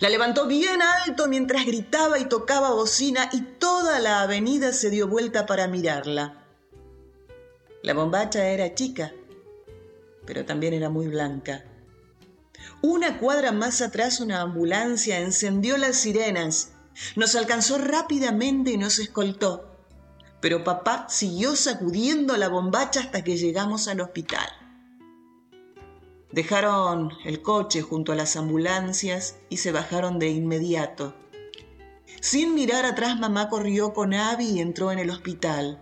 [0.00, 5.08] La levantó bien alto mientras gritaba y tocaba bocina y toda la avenida se dio
[5.08, 6.44] vuelta para mirarla.
[7.82, 9.12] La bombacha era chica,
[10.26, 11.64] pero también era muy blanca.
[12.80, 16.70] Una cuadra más atrás una ambulancia encendió las sirenas
[17.16, 19.76] nos alcanzó rápidamente y nos escoltó,
[20.40, 24.48] pero papá siguió sacudiendo la bombacha hasta que llegamos al hospital.
[26.34, 31.14] Dejaron el coche junto a las ambulancias y se bajaron de inmediato.
[32.20, 35.80] Sin mirar atrás, mamá corrió con Abby y entró en el hospital.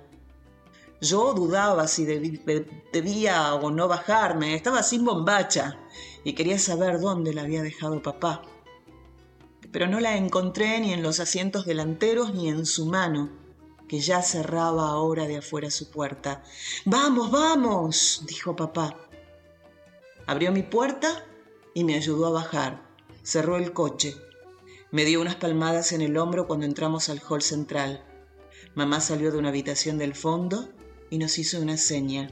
[1.00, 5.78] Yo dudaba si debía o no bajarme, estaba sin bombacha
[6.22, 8.42] y quería saber dónde la había dejado papá
[9.72, 13.30] pero no la encontré ni en los asientos delanteros ni en su mano,
[13.88, 16.44] que ya cerraba ahora de afuera su puerta.
[16.84, 19.08] Vamos, vamos, dijo papá.
[20.26, 21.24] Abrió mi puerta
[21.74, 22.82] y me ayudó a bajar.
[23.22, 24.16] Cerró el coche.
[24.90, 28.04] Me dio unas palmadas en el hombro cuando entramos al hall central.
[28.74, 30.68] Mamá salió de una habitación del fondo
[31.10, 32.30] y nos hizo una seña.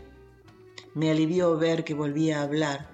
[0.94, 2.90] Me alivió ver que volvía a hablar.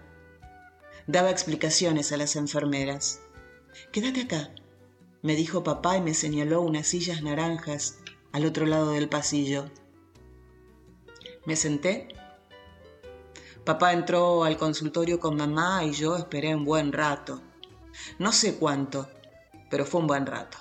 [1.07, 3.21] Daba explicaciones a las enfermeras.
[3.93, 4.51] Quédate acá,
[5.23, 7.99] me dijo papá y me señaló unas sillas naranjas
[8.33, 9.71] al otro lado del pasillo.
[11.47, 12.09] Me senté.
[13.67, 17.43] Papá entró al consultorio con mamá y yo esperé un buen rato.
[18.17, 19.09] No sé cuánto,
[19.69, 20.57] pero fue un buen rato.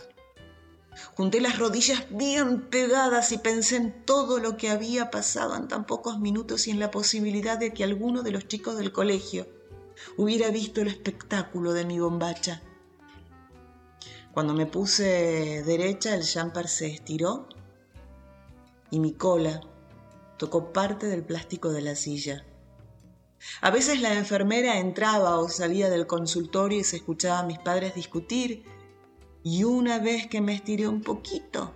[1.15, 5.85] Junté las rodillas bien pegadas y pensé en todo lo que había pasado en tan
[5.85, 9.45] pocos minutos y en la posibilidad de que alguno de los chicos del colegio
[10.17, 12.63] hubiera visto el espectáculo de mi bombacha.
[14.33, 17.49] Cuando me puse derecha, el jumper se estiró
[18.89, 19.61] y mi cola
[20.37, 22.43] tocó parte del plástico de la silla.
[23.61, 27.95] A veces la enfermera entraba o salía del consultorio y se escuchaba a mis padres
[27.95, 28.63] discutir.
[29.43, 31.73] Y una vez que me estiré un poquito,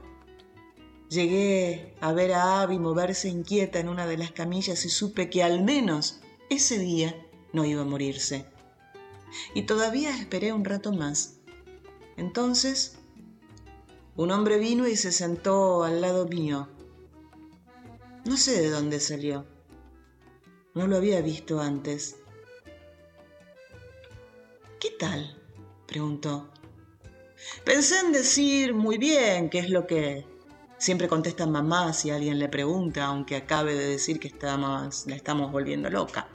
[1.09, 5.43] llegué a ver a Abby moverse inquieta en una de las camillas y supe que
[5.43, 7.15] al menos ese día
[7.53, 8.45] no iba a morirse.
[9.53, 11.39] Y todavía esperé un rato más
[12.19, 12.97] entonces,
[14.17, 16.67] un hombre vino y se sentó al lado mío.
[18.25, 19.45] No sé de dónde salió.
[20.75, 22.17] No lo había visto antes.
[24.79, 25.35] ¿Qué tal?
[25.87, 26.49] preguntó.
[27.63, 30.25] Pensé en decir muy bien, que es lo que
[30.77, 35.51] siempre contesta mamá si alguien le pregunta, aunque acabe de decir que estamos, la estamos
[35.51, 36.27] volviendo loca.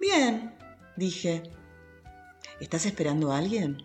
[0.00, 0.54] Bien,
[0.96, 1.42] dije.
[2.60, 3.84] ¿Estás esperando a alguien?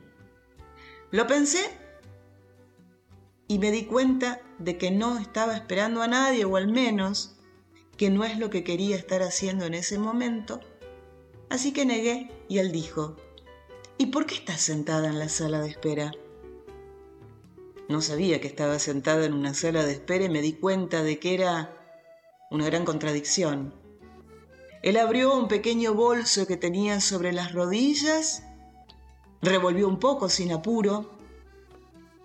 [1.11, 1.69] Lo pensé
[3.47, 7.36] y me di cuenta de que no estaba esperando a nadie, o al menos
[7.97, 10.59] que no es lo que quería estar haciendo en ese momento.
[11.49, 13.15] Así que negué y él dijo,
[13.97, 16.11] ¿y por qué estás sentada en la sala de espera?
[17.89, 21.19] No sabía que estaba sentada en una sala de espera y me di cuenta de
[21.19, 21.73] que era
[22.51, 23.73] una gran contradicción.
[24.83, 28.43] Él abrió un pequeño bolso que tenía sobre las rodillas
[29.41, 31.11] Revolvió un poco sin apuro.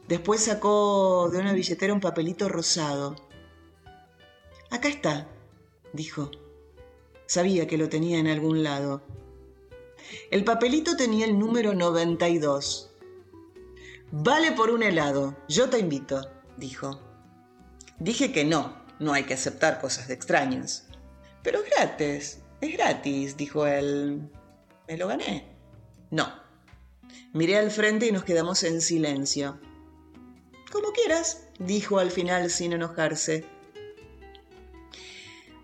[0.09, 3.17] Después sacó de una billetera un papelito rosado.
[4.71, 5.29] Acá está,
[5.93, 6.31] dijo.
[7.27, 9.03] Sabía que lo tenía en algún lado.
[10.31, 12.91] El papelito tenía el número 92.
[14.11, 17.01] Vale por un helado, yo te invito, dijo.
[17.99, 20.85] Dije que no, no hay que aceptar cosas de extraños.
[21.43, 24.29] Pero es gratis, es gratis, dijo él.
[24.87, 25.57] ¿Me lo gané?
[26.11, 26.43] No,
[27.33, 29.59] Miré al frente y nos quedamos en silencio.
[30.71, 33.47] Como quieras, dijo al final sin enojarse.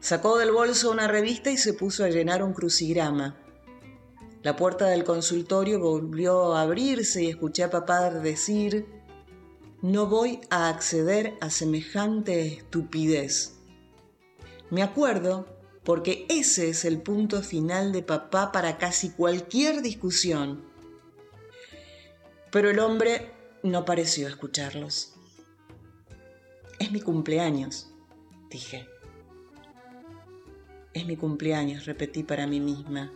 [0.01, 3.37] Sacó del bolso una revista y se puso a llenar un crucigrama.
[4.43, 8.87] La puerta del consultorio volvió a abrirse y escuché a papá decir,
[9.83, 13.55] no voy a acceder a semejante estupidez.
[14.71, 15.47] Me acuerdo
[15.85, 20.65] porque ese es el punto final de papá para casi cualquier discusión.
[22.53, 23.33] Pero el hombre
[23.63, 25.15] no pareció escucharlos.
[26.79, 27.91] Es mi cumpleaños,
[28.51, 28.87] dije.
[30.95, 33.13] Es mi cumpleaños, repetí para mí misma.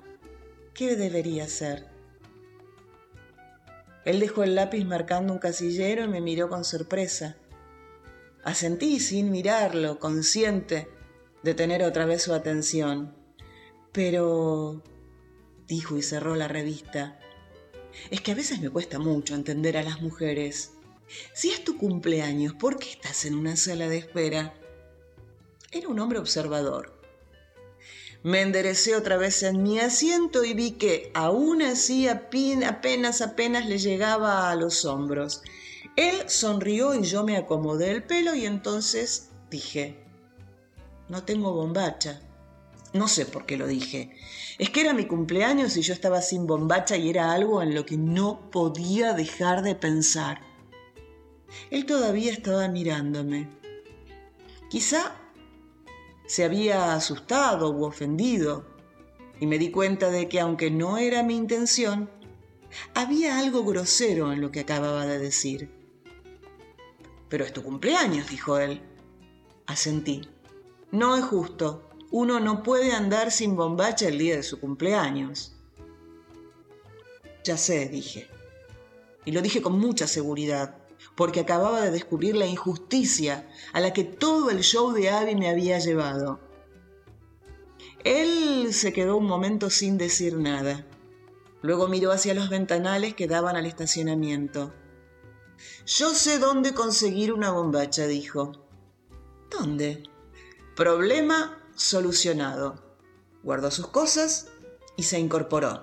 [0.74, 1.86] ¿Qué debería ser?
[4.04, 7.36] Él dejó el lápiz marcando un casillero y me miró con sorpresa.
[8.42, 10.88] Asentí sin mirarlo, consciente
[11.42, 13.14] de tener otra vez su atención.
[13.92, 14.82] Pero,
[15.68, 17.20] dijo y cerró la revista,
[18.10, 20.72] es que a veces me cuesta mucho entender a las mujeres.
[21.34, 24.54] Si es tu cumpleaños, ¿por qué estás en una sala de espera?
[25.70, 27.01] Era un hombre observador.
[28.24, 33.78] Me enderecé otra vez en mi asiento y vi que aún así apenas apenas le
[33.78, 35.42] llegaba a los hombros.
[35.96, 40.04] Él sonrió y yo me acomodé el pelo y entonces dije,
[41.08, 42.20] no tengo bombacha.
[42.92, 44.14] No sé por qué lo dije.
[44.58, 47.84] Es que era mi cumpleaños y yo estaba sin bombacha y era algo en lo
[47.84, 50.42] que no podía dejar de pensar.
[51.70, 53.48] Él todavía estaba mirándome.
[54.70, 55.16] Quizá
[56.32, 58.64] se había asustado u ofendido,
[59.38, 62.08] y me di cuenta de que aunque no era mi intención,
[62.94, 65.70] había algo grosero en lo que acababa de decir.
[67.28, 68.80] Pero es tu cumpleaños, dijo él.
[69.66, 70.26] Asentí.
[70.90, 71.90] No es justo.
[72.10, 75.54] Uno no puede andar sin bombacha el día de su cumpleaños.
[77.44, 78.30] Ya sé, dije.
[79.26, 80.81] Y lo dije con mucha seguridad
[81.16, 85.50] porque acababa de descubrir la injusticia a la que todo el show de Abby me
[85.50, 86.40] había llevado.
[88.04, 90.86] Él se quedó un momento sin decir nada.
[91.60, 94.72] Luego miró hacia los ventanales que daban al estacionamiento.
[95.86, 98.52] Yo sé dónde conseguir una bombacha, dijo.
[99.50, 100.02] ¿Dónde?
[100.74, 102.96] Problema solucionado.
[103.44, 104.48] Guardó sus cosas
[104.96, 105.82] y se incorporó.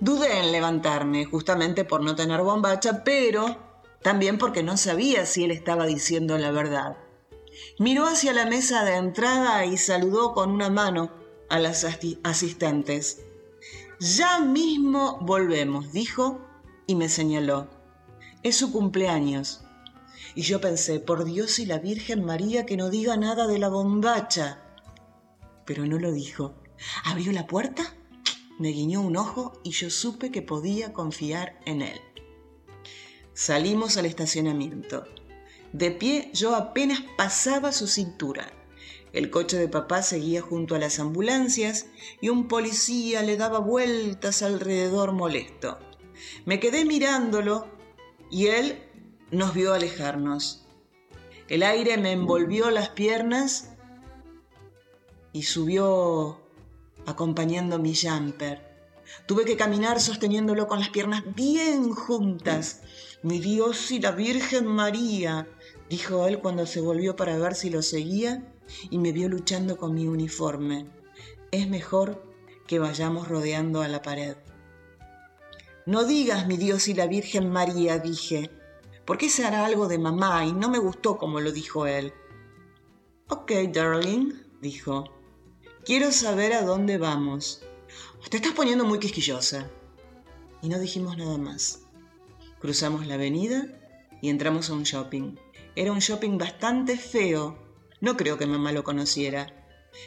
[0.00, 3.58] Dudé en levantarme, justamente por no tener bombacha, pero
[4.00, 6.96] también porque no sabía si él estaba diciendo la verdad.
[7.78, 11.12] Miró hacia la mesa de entrada y saludó con una mano
[11.50, 11.86] a las
[12.22, 13.20] asistentes.
[13.98, 16.40] Ya mismo volvemos, dijo
[16.86, 17.68] y me señaló.
[18.42, 19.64] Es su cumpleaños.
[20.34, 23.68] Y yo pensé, por Dios y la Virgen María, que no diga nada de la
[23.68, 24.62] bombacha.
[25.66, 26.54] Pero no lo dijo.
[27.04, 27.94] Abrió la puerta
[28.60, 31.98] me guiñó un ojo y yo supe que podía confiar en él.
[33.32, 35.06] Salimos al estacionamiento.
[35.72, 38.52] De pie yo apenas pasaba su cintura.
[39.14, 41.86] El coche de papá seguía junto a las ambulancias
[42.20, 45.78] y un policía le daba vueltas alrededor molesto.
[46.44, 47.66] Me quedé mirándolo
[48.30, 48.82] y él
[49.30, 50.66] nos vio alejarnos.
[51.48, 53.70] El aire me envolvió las piernas
[55.32, 56.42] y subió
[57.06, 58.70] acompañando mi jumper.
[59.26, 62.82] Tuve que caminar sosteniéndolo con las piernas bien juntas.
[63.22, 65.48] Mi Dios y la Virgen María,
[65.88, 68.54] dijo él cuando se volvió para ver si lo seguía
[68.88, 70.86] y me vio luchando con mi uniforme.
[71.50, 72.24] Es mejor
[72.66, 74.36] que vayamos rodeando a la pared.
[75.86, 78.50] No digas mi Dios y la Virgen María, dije,
[79.04, 82.12] porque ese era algo de mamá y no me gustó como lo dijo él.
[83.28, 85.19] Ok, darling, dijo.
[85.84, 87.62] Quiero saber a dónde vamos.
[88.28, 89.70] Te estás poniendo muy quisquillosa.
[90.60, 91.80] Y no dijimos nada más.
[92.60, 93.66] Cruzamos la avenida
[94.20, 95.36] y entramos a un shopping.
[95.74, 97.58] Era un shopping bastante feo.
[98.02, 99.46] No creo que mamá lo conociera.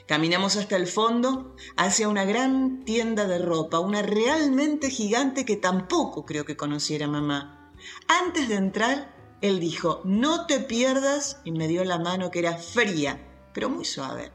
[0.05, 6.23] Caminamos hasta el fondo, hacia una gran tienda de ropa, una realmente gigante que tampoco
[6.23, 7.73] creo que conociera mamá.
[8.07, 9.11] Antes de entrar,
[9.41, 13.85] él dijo, no te pierdas, y me dio la mano que era fría, pero muy
[13.85, 14.31] suave.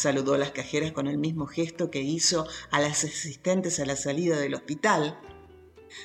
[0.00, 3.96] Saludó a las cajeras con el mismo gesto que hizo a las asistentes a la
[3.96, 5.20] salida del hospital,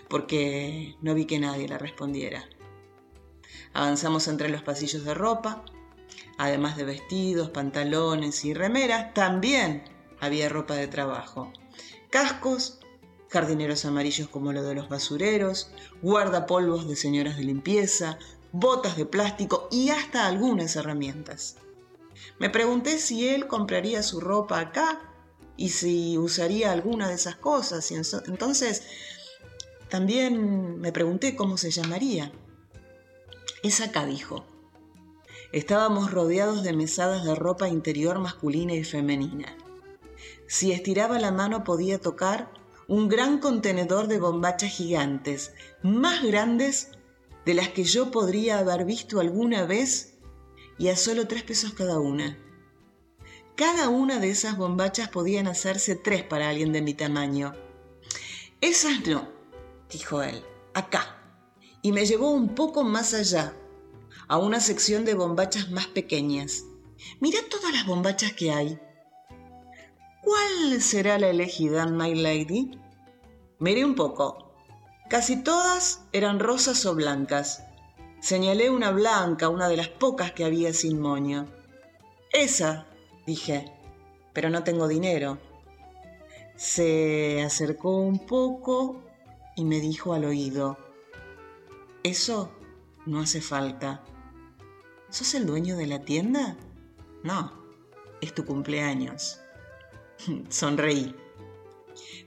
[0.10, 2.44] porque no vi que nadie le respondiera.
[3.72, 5.64] Avanzamos entre los pasillos de ropa,
[6.38, 9.86] además de vestidos, pantalones y remeras, también
[10.20, 11.54] había ropa de trabajo.
[12.10, 12.82] Cascos,
[13.30, 15.72] jardineros amarillos como lo de los basureros,
[16.02, 18.20] guardapolvos de señoras de limpieza,
[18.52, 21.56] botas de plástico y hasta algunas herramientas.
[22.40, 25.14] Me pregunté si él compraría su ropa acá
[25.58, 27.92] y si usaría alguna de esas cosas.
[27.92, 28.84] Y entonces
[29.90, 32.32] también me pregunté cómo se llamaría.
[33.64, 34.46] Es acá, dijo.
[35.52, 39.56] Estábamos rodeados de mesadas de ropa interior masculina y femenina.
[40.48, 42.52] Si estiraba la mano podía tocar
[42.88, 46.92] un gran contenedor de bombachas gigantes, más grandes
[47.46, 50.15] de las que yo podría haber visto alguna vez
[50.78, 52.38] y a solo tres pesos cada una.
[53.56, 57.54] Cada una de esas bombachas podían hacerse tres para alguien de mi tamaño.
[58.60, 59.30] Esas no,
[59.90, 61.18] dijo él, acá.
[61.82, 63.54] Y me llevó un poco más allá,
[64.28, 66.66] a una sección de bombachas más pequeñas.
[67.20, 68.80] Mira todas las bombachas que hay.
[70.24, 72.72] ¿Cuál será la elegida, my lady?
[73.60, 74.54] Miré un poco.
[75.10, 77.64] Casi todas eran rosas o blancas.
[78.26, 81.46] Señalé una blanca, una de las pocas que había sin moño.
[82.34, 82.88] Esa,
[83.28, 83.72] dije,
[84.34, 85.38] pero no tengo dinero.
[86.56, 89.04] Se acercó un poco
[89.56, 90.76] y me dijo al oído,
[92.02, 92.50] eso
[93.06, 94.04] no hace falta.
[95.12, 96.58] ¿Sos el dueño de la tienda?
[97.22, 97.54] No,
[98.22, 99.40] es tu cumpleaños.
[100.50, 101.16] Sonreí.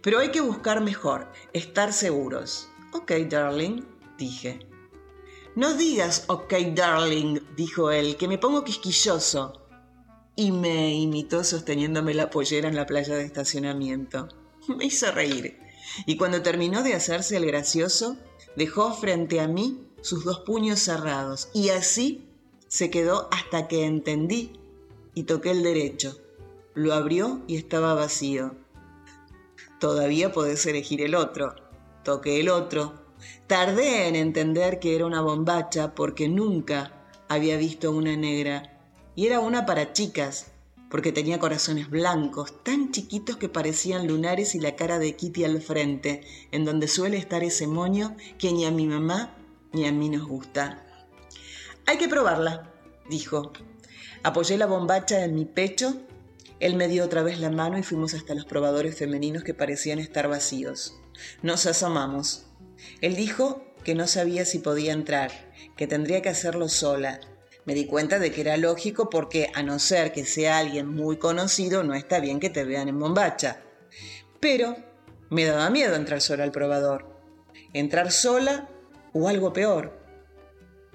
[0.01, 2.69] Pero hay que buscar mejor, estar seguros.
[2.93, 3.83] Ok, darling,
[4.17, 4.68] dije.
[5.59, 9.61] No digas ok, darling, dijo él, que me pongo quisquilloso.
[10.37, 14.29] Y me imitó sosteniéndome la pollera en la playa de estacionamiento.
[14.69, 15.59] Me hizo reír.
[16.07, 18.17] Y cuando terminó de hacerse el gracioso,
[18.55, 21.49] dejó frente a mí sus dos puños cerrados.
[21.53, 22.29] Y así
[22.69, 24.53] se quedó hasta que entendí
[25.13, 26.21] y toqué el derecho.
[26.75, 28.55] Lo abrió y estaba vacío.
[29.81, 31.57] Todavía podés elegir el otro.
[32.05, 33.08] Toqué el otro.
[33.47, 36.93] Tardé en entender que era una bombacha porque nunca
[37.29, 38.79] había visto una negra.
[39.15, 40.53] Y era una para chicas,
[40.91, 45.61] porque tenía corazones blancos, tan chiquitos que parecían lunares y la cara de Kitty al
[45.61, 49.35] frente, en donde suele estar ese moño que ni a mi mamá
[49.73, 50.87] ni a mí nos gusta.
[51.87, 52.73] Hay que probarla,
[53.09, 53.53] dijo.
[54.23, 55.95] Apoyé la bombacha en mi pecho
[56.61, 60.01] él me dio otra vez la mano y fuimos hasta los probadores femeninos que parecían
[60.01, 60.99] estar vacíos.
[61.43, 62.48] Nos asomamos.
[63.01, 65.31] Él dijo que no sabía si podía entrar,
[65.77, 67.21] que tendría que hacerlo sola.
[67.65, 71.19] Me di cuenta de que era lógico porque, a no ser que sea alguien muy
[71.19, 73.63] conocido, no está bien que te vean en bombacha.
[74.41, 74.77] Pero
[75.31, 77.07] me daba miedo entrar sola al probador.
[77.75, 78.69] Entrar sola
[79.13, 79.99] o algo peor.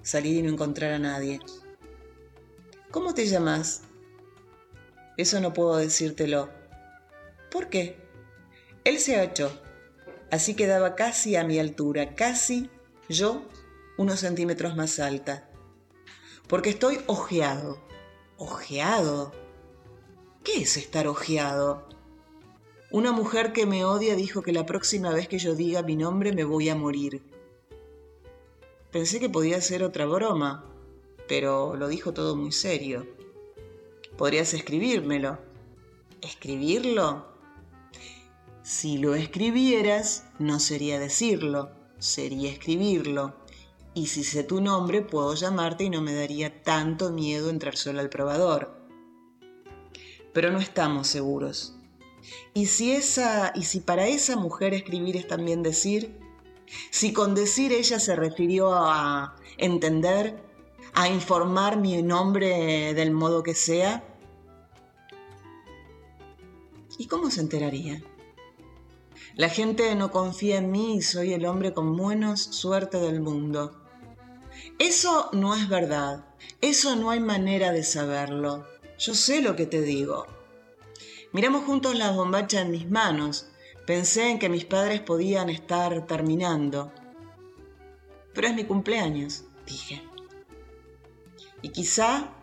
[0.02, 1.40] Salir y no encontrar a nadie.
[2.90, 3.82] ¿Cómo te llamas?
[5.18, 6.50] Eso no puedo decírtelo.
[7.52, 7.98] ¿Por qué?
[8.84, 9.63] Él se agachó.
[10.34, 12.68] Así quedaba casi a mi altura, casi
[13.08, 13.44] yo
[14.00, 15.48] unos centímetros más alta.
[16.48, 17.78] Porque estoy ojeado.
[18.38, 19.32] ¿Ojeado?
[20.44, 21.88] ¿Qué es estar ojeado?
[22.90, 26.34] Una mujer que me odia dijo que la próxima vez que yo diga mi nombre
[26.34, 27.22] me voy a morir.
[28.92, 30.66] Pensé que podía ser otra broma,
[31.28, 33.06] pero lo dijo todo muy serio.
[34.18, 35.38] Podrías escribírmelo.
[36.24, 37.33] ¿Escribirlo?
[38.64, 43.36] Si lo escribieras, no sería decirlo, sería escribirlo.
[43.94, 48.02] Y si sé tu nombre, puedo llamarte y no me daría tanto miedo entrar sola
[48.02, 48.74] al probador.
[50.34, 51.76] Pero no estamos seguros.
[52.54, 56.18] ¿Y si, y si para esa mujer escribir es también decir?
[56.90, 60.42] Si con decir ella se refirió a entender
[60.94, 64.04] a informar mi nombre del modo que sea?
[66.98, 68.02] ¿Y cómo se enteraría?
[69.36, 73.80] La gente no confía en mí y soy el hombre con menos suerte del mundo.
[74.80, 76.26] Eso no es verdad.
[76.62, 78.68] Eso no hay manera de saberlo.
[79.00, 80.28] Yo sé lo que te digo.
[81.32, 83.48] Miramos juntos las bombachas en mis manos.
[83.88, 86.92] Pensé en que mis padres podían estar terminando.
[88.34, 90.02] Pero es mi cumpleaños, dije.
[91.62, 92.34] Y quizá,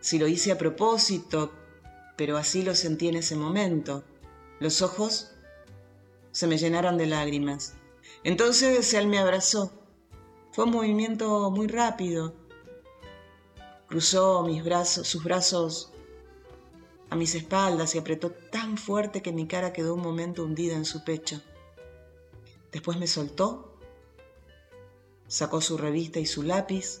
[0.00, 1.52] si lo hice a propósito,
[2.16, 4.04] pero así lo sentí en ese momento,
[4.60, 5.32] los ojos
[6.38, 7.74] se me llenaron de lágrimas.
[8.22, 9.72] Entonces él me abrazó.
[10.52, 12.32] Fue un movimiento muy rápido.
[13.88, 15.92] Cruzó mis brazos, sus brazos
[17.10, 20.84] a mis espaldas y apretó tan fuerte que mi cara quedó un momento hundida en
[20.84, 21.42] su pecho.
[22.70, 23.74] Después me soltó,
[25.26, 27.00] sacó su revista y su lápiz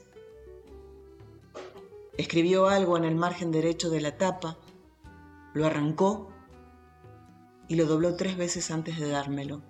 [2.16, 4.58] Escribió algo en el margen derecho de la tapa,
[5.54, 6.32] lo arrancó
[7.68, 9.62] y lo dobló tres veces antes de dármelo.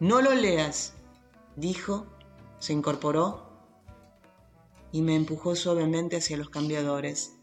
[0.00, 0.94] No lo leas,
[1.56, 2.06] dijo,
[2.60, 3.48] se incorporó
[4.92, 7.34] y me empujó suavemente hacia los cambiadores.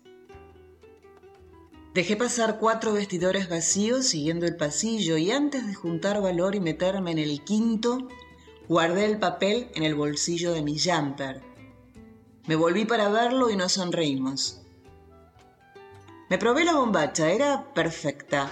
[1.94, 7.12] Dejé pasar cuatro vestidores vacíos siguiendo el pasillo y antes de juntar valor y meterme
[7.12, 8.08] en el quinto,
[8.68, 11.42] guardé el papel en el bolsillo de mi jumper
[12.48, 14.62] Me volví para verlo y nos sonreímos.
[16.30, 18.52] Me probé la bombacha, era perfecta.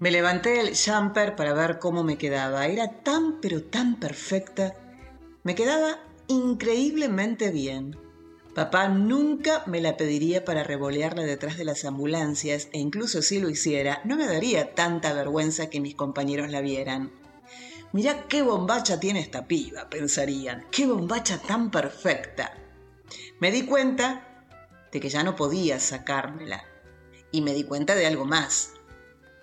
[0.00, 2.66] Me levanté el jumper para ver cómo me quedaba.
[2.66, 4.76] Era tan pero tan perfecta.
[5.42, 7.96] Me quedaba increíblemente bien.
[8.54, 13.50] Papá nunca me la pediría para revolearla detrás de las ambulancias e incluso si lo
[13.50, 17.10] hiciera, no me daría tanta vergüenza que mis compañeros la vieran.
[17.92, 20.64] Mirá qué bombacha tiene esta piba, pensarían.
[20.70, 22.52] Qué bombacha tan perfecta.
[23.40, 24.44] Me di cuenta
[24.92, 26.62] de que ya no podía sacármela.
[27.32, 28.74] Y me di cuenta de algo más.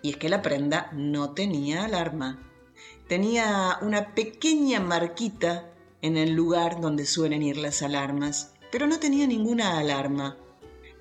[0.05, 2.47] Y es que la prenda no tenía alarma.
[3.07, 9.25] Tenía una pequeña marquita en el lugar donde suelen ir las alarmas, pero no tenía
[9.25, 10.37] ninguna alarma.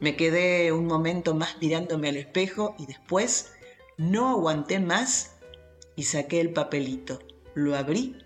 [0.00, 3.52] Me quedé un momento más mirándome al espejo y después
[3.98, 5.32] no aguanté más
[5.96, 7.18] y saqué el papelito
[7.52, 8.16] lo abrí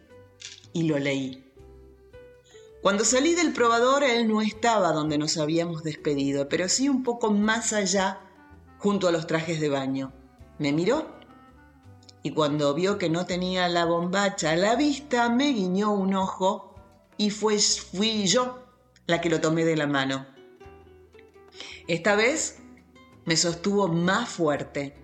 [0.73, 1.45] y lo leí.
[2.83, 7.33] Cuando salí del probador, él no estaba donde nos habíamos despedido, pero sí un poco
[7.33, 8.21] más allá,
[8.79, 10.13] junto a los trajes de baño.
[10.59, 11.19] Me miró
[12.23, 16.75] y cuando vio que no tenía la bombacha a la vista, me guiñó un ojo
[17.17, 18.59] y fui yo
[19.07, 20.27] la que lo tomé de la mano.
[21.87, 22.59] Esta vez
[23.25, 24.95] me sostuvo más fuerte.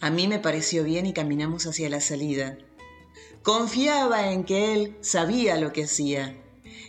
[0.00, 2.58] A mí me pareció bien y caminamos hacia la salida.
[3.42, 6.36] Confiaba en que él sabía lo que hacía,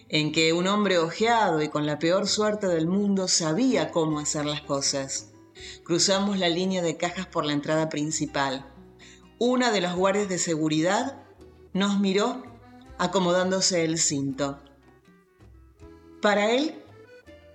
[0.10, 4.46] en que un hombre ojeado y con la peor suerte del mundo sabía cómo hacer
[4.46, 5.30] las cosas.
[5.84, 8.66] Cruzamos la línea de cajas por la entrada principal.
[9.40, 11.22] Una de los guardias de seguridad
[11.74, 12.44] nos miró
[12.98, 14.60] acomodándose el cinto.
[16.22, 16.84] Para él,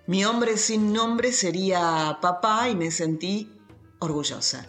[0.07, 3.53] mi hombre sin nombre sería papá y me sentí
[3.98, 4.68] orgullosa.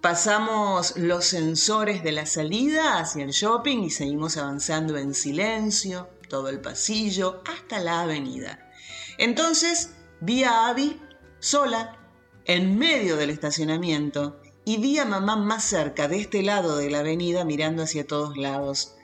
[0.00, 6.48] Pasamos los sensores de la salida hacia el shopping y seguimos avanzando en silencio, todo
[6.48, 8.70] el pasillo, hasta la avenida.
[9.18, 9.90] Entonces
[10.20, 11.00] vi a Abby
[11.40, 11.98] sola,
[12.44, 17.00] en medio del estacionamiento, y vi a mamá más cerca, de este lado de la
[17.00, 18.94] avenida, mirando hacia todos lados.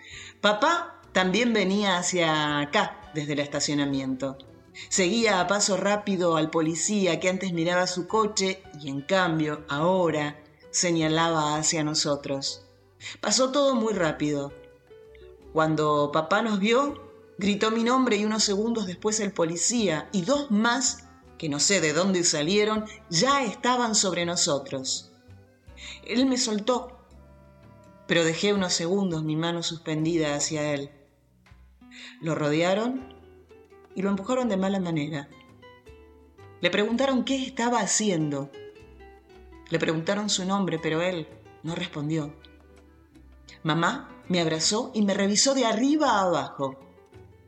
[0.40, 4.36] Papá también venía hacia acá, desde el estacionamiento.
[4.88, 10.42] Seguía a paso rápido al policía que antes miraba su coche y en cambio ahora
[10.70, 12.66] señalaba hacia nosotros.
[13.20, 14.52] Pasó todo muy rápido.
[15.52, 17.00] Cuando papá nos vio,
[17.38, 21.04] gritó mi nombre y unos segundos después el policía y dos más,
[21.38, 25.12] que no sé de dónde salieron, ya estaban sobre nosotros.
[26.06, 26.98] Él me soltó,
[28.06, 30.90] pero dejé unos segundos mi mano suspendida hacia él.
[32.20, 33.14] Lo rodearon
[33.94, 35.28] y lo empujaron de mala manera.
[36.60, 38.50] Le preguntaron qué estaba haciendo
[39.70, 41.26] le preguntaron su nombre, pero él
[41.62, 42.34] no respondió.
[43.62, 46.78] Mamá me abrazó y me revisó de arriba a abajo.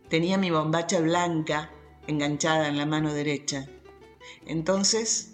[0.09, 1.70] Tenía mi bombacha blanca
[2.07, 3.68] enganchada en la mano derecha.
[4.47, 5.32] Entonces,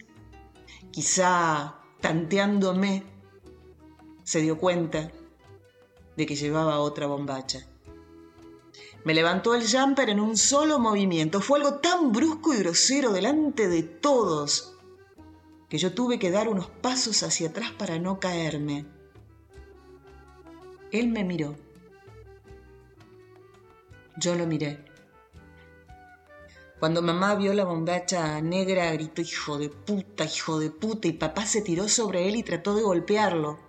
[0.90, 3.04] quizá tanteándome,
[4.24, 5.10] se dio cuenta
[6.16, 7.66] de que llevaba otra bombacha.
[9.04, 11.40] Me levantó el jumper en un solo movimiento.
[11.40, 14.76] Fue algo tan brusco y grosero delante de todos
[15.68, 18.84] que yo tuve que dar unos pasos hacia atrás para no caerme.
[20.90, 21.56] Él me miró.
[24.18, 24.91] Yo lo miré.
[26.82, 31.46] Cuando mamá vio la bombacha negra, gritó, hijo de puta, hijo de puta, y papá
[31.46, 33.60] se tiró sobre él y trató de golpearlo.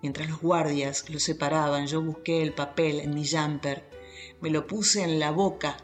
[0.00, 3.84] Mientras los guardias lo separaban, yo busqué el papel en mi jumper,
[4.40, 5.76] me lo puse en la boca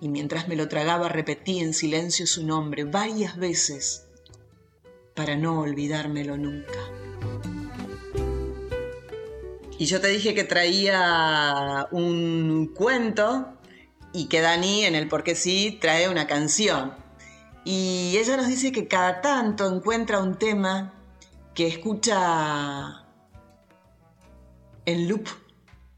[0.00, 4.08] y mientras me lo tragaba repetí en silencio su nombre varias veces
[5.14, 6.80] para no olvidármelo nunca.
[9.78, 13.53] Y yo te dije que traía un cuento
[14.14, 16.94] y que Dani en el Porque sí trae una canción.
[17.64, 20.94] Y ella nos dice que cada tanto encuentra un tema
[21.54, 23.04] que escucha
[24.86, 25.28] en loop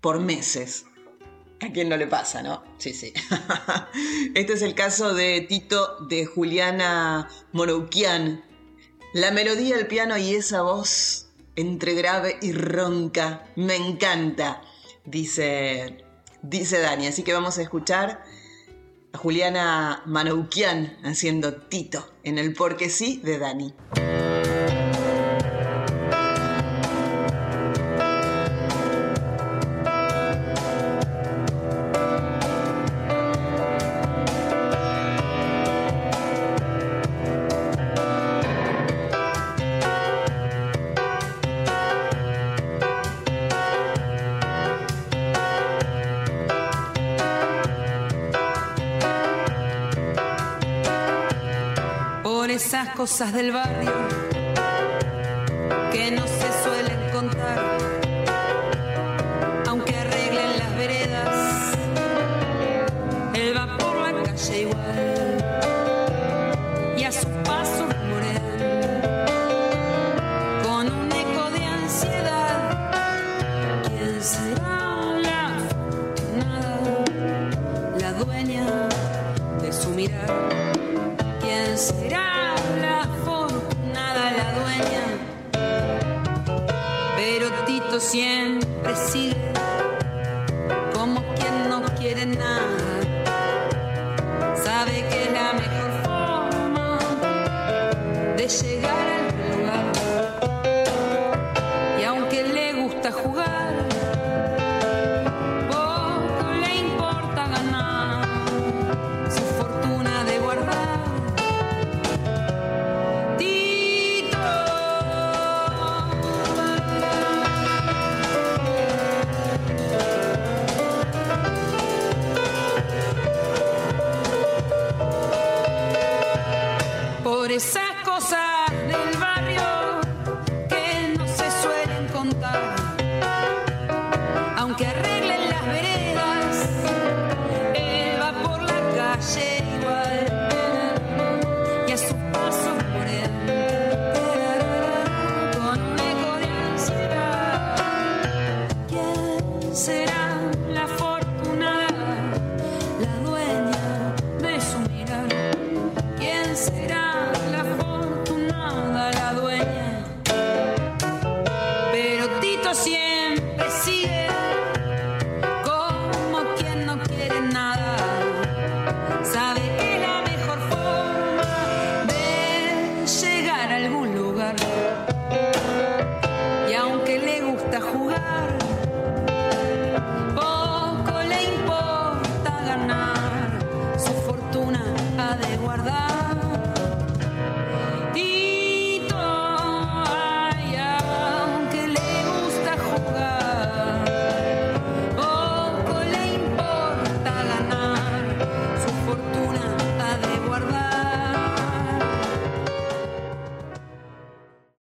[0.00, 0.86] por meses.
[1.60, 2.62] ¿A quién no le pasa, no?
[2.78, 3.12] Sí, sí.
[4.34, 8.44] Este es el caso de Tito de Juliana Morouquian.
[9.12, 14.62] La melodía del piano y esa voz entre grave y ronca me encanta,
[15.06, 16.05] dice,
[16.42, 17.06] dice Dani.
[17.06, 18.24] Así que vamos a escuchar
[19.12, 23.74] a Juliana Manoukian haciendo Tito en el Porque sí de Dani.
[53.06, 54.25] Cosas del barrio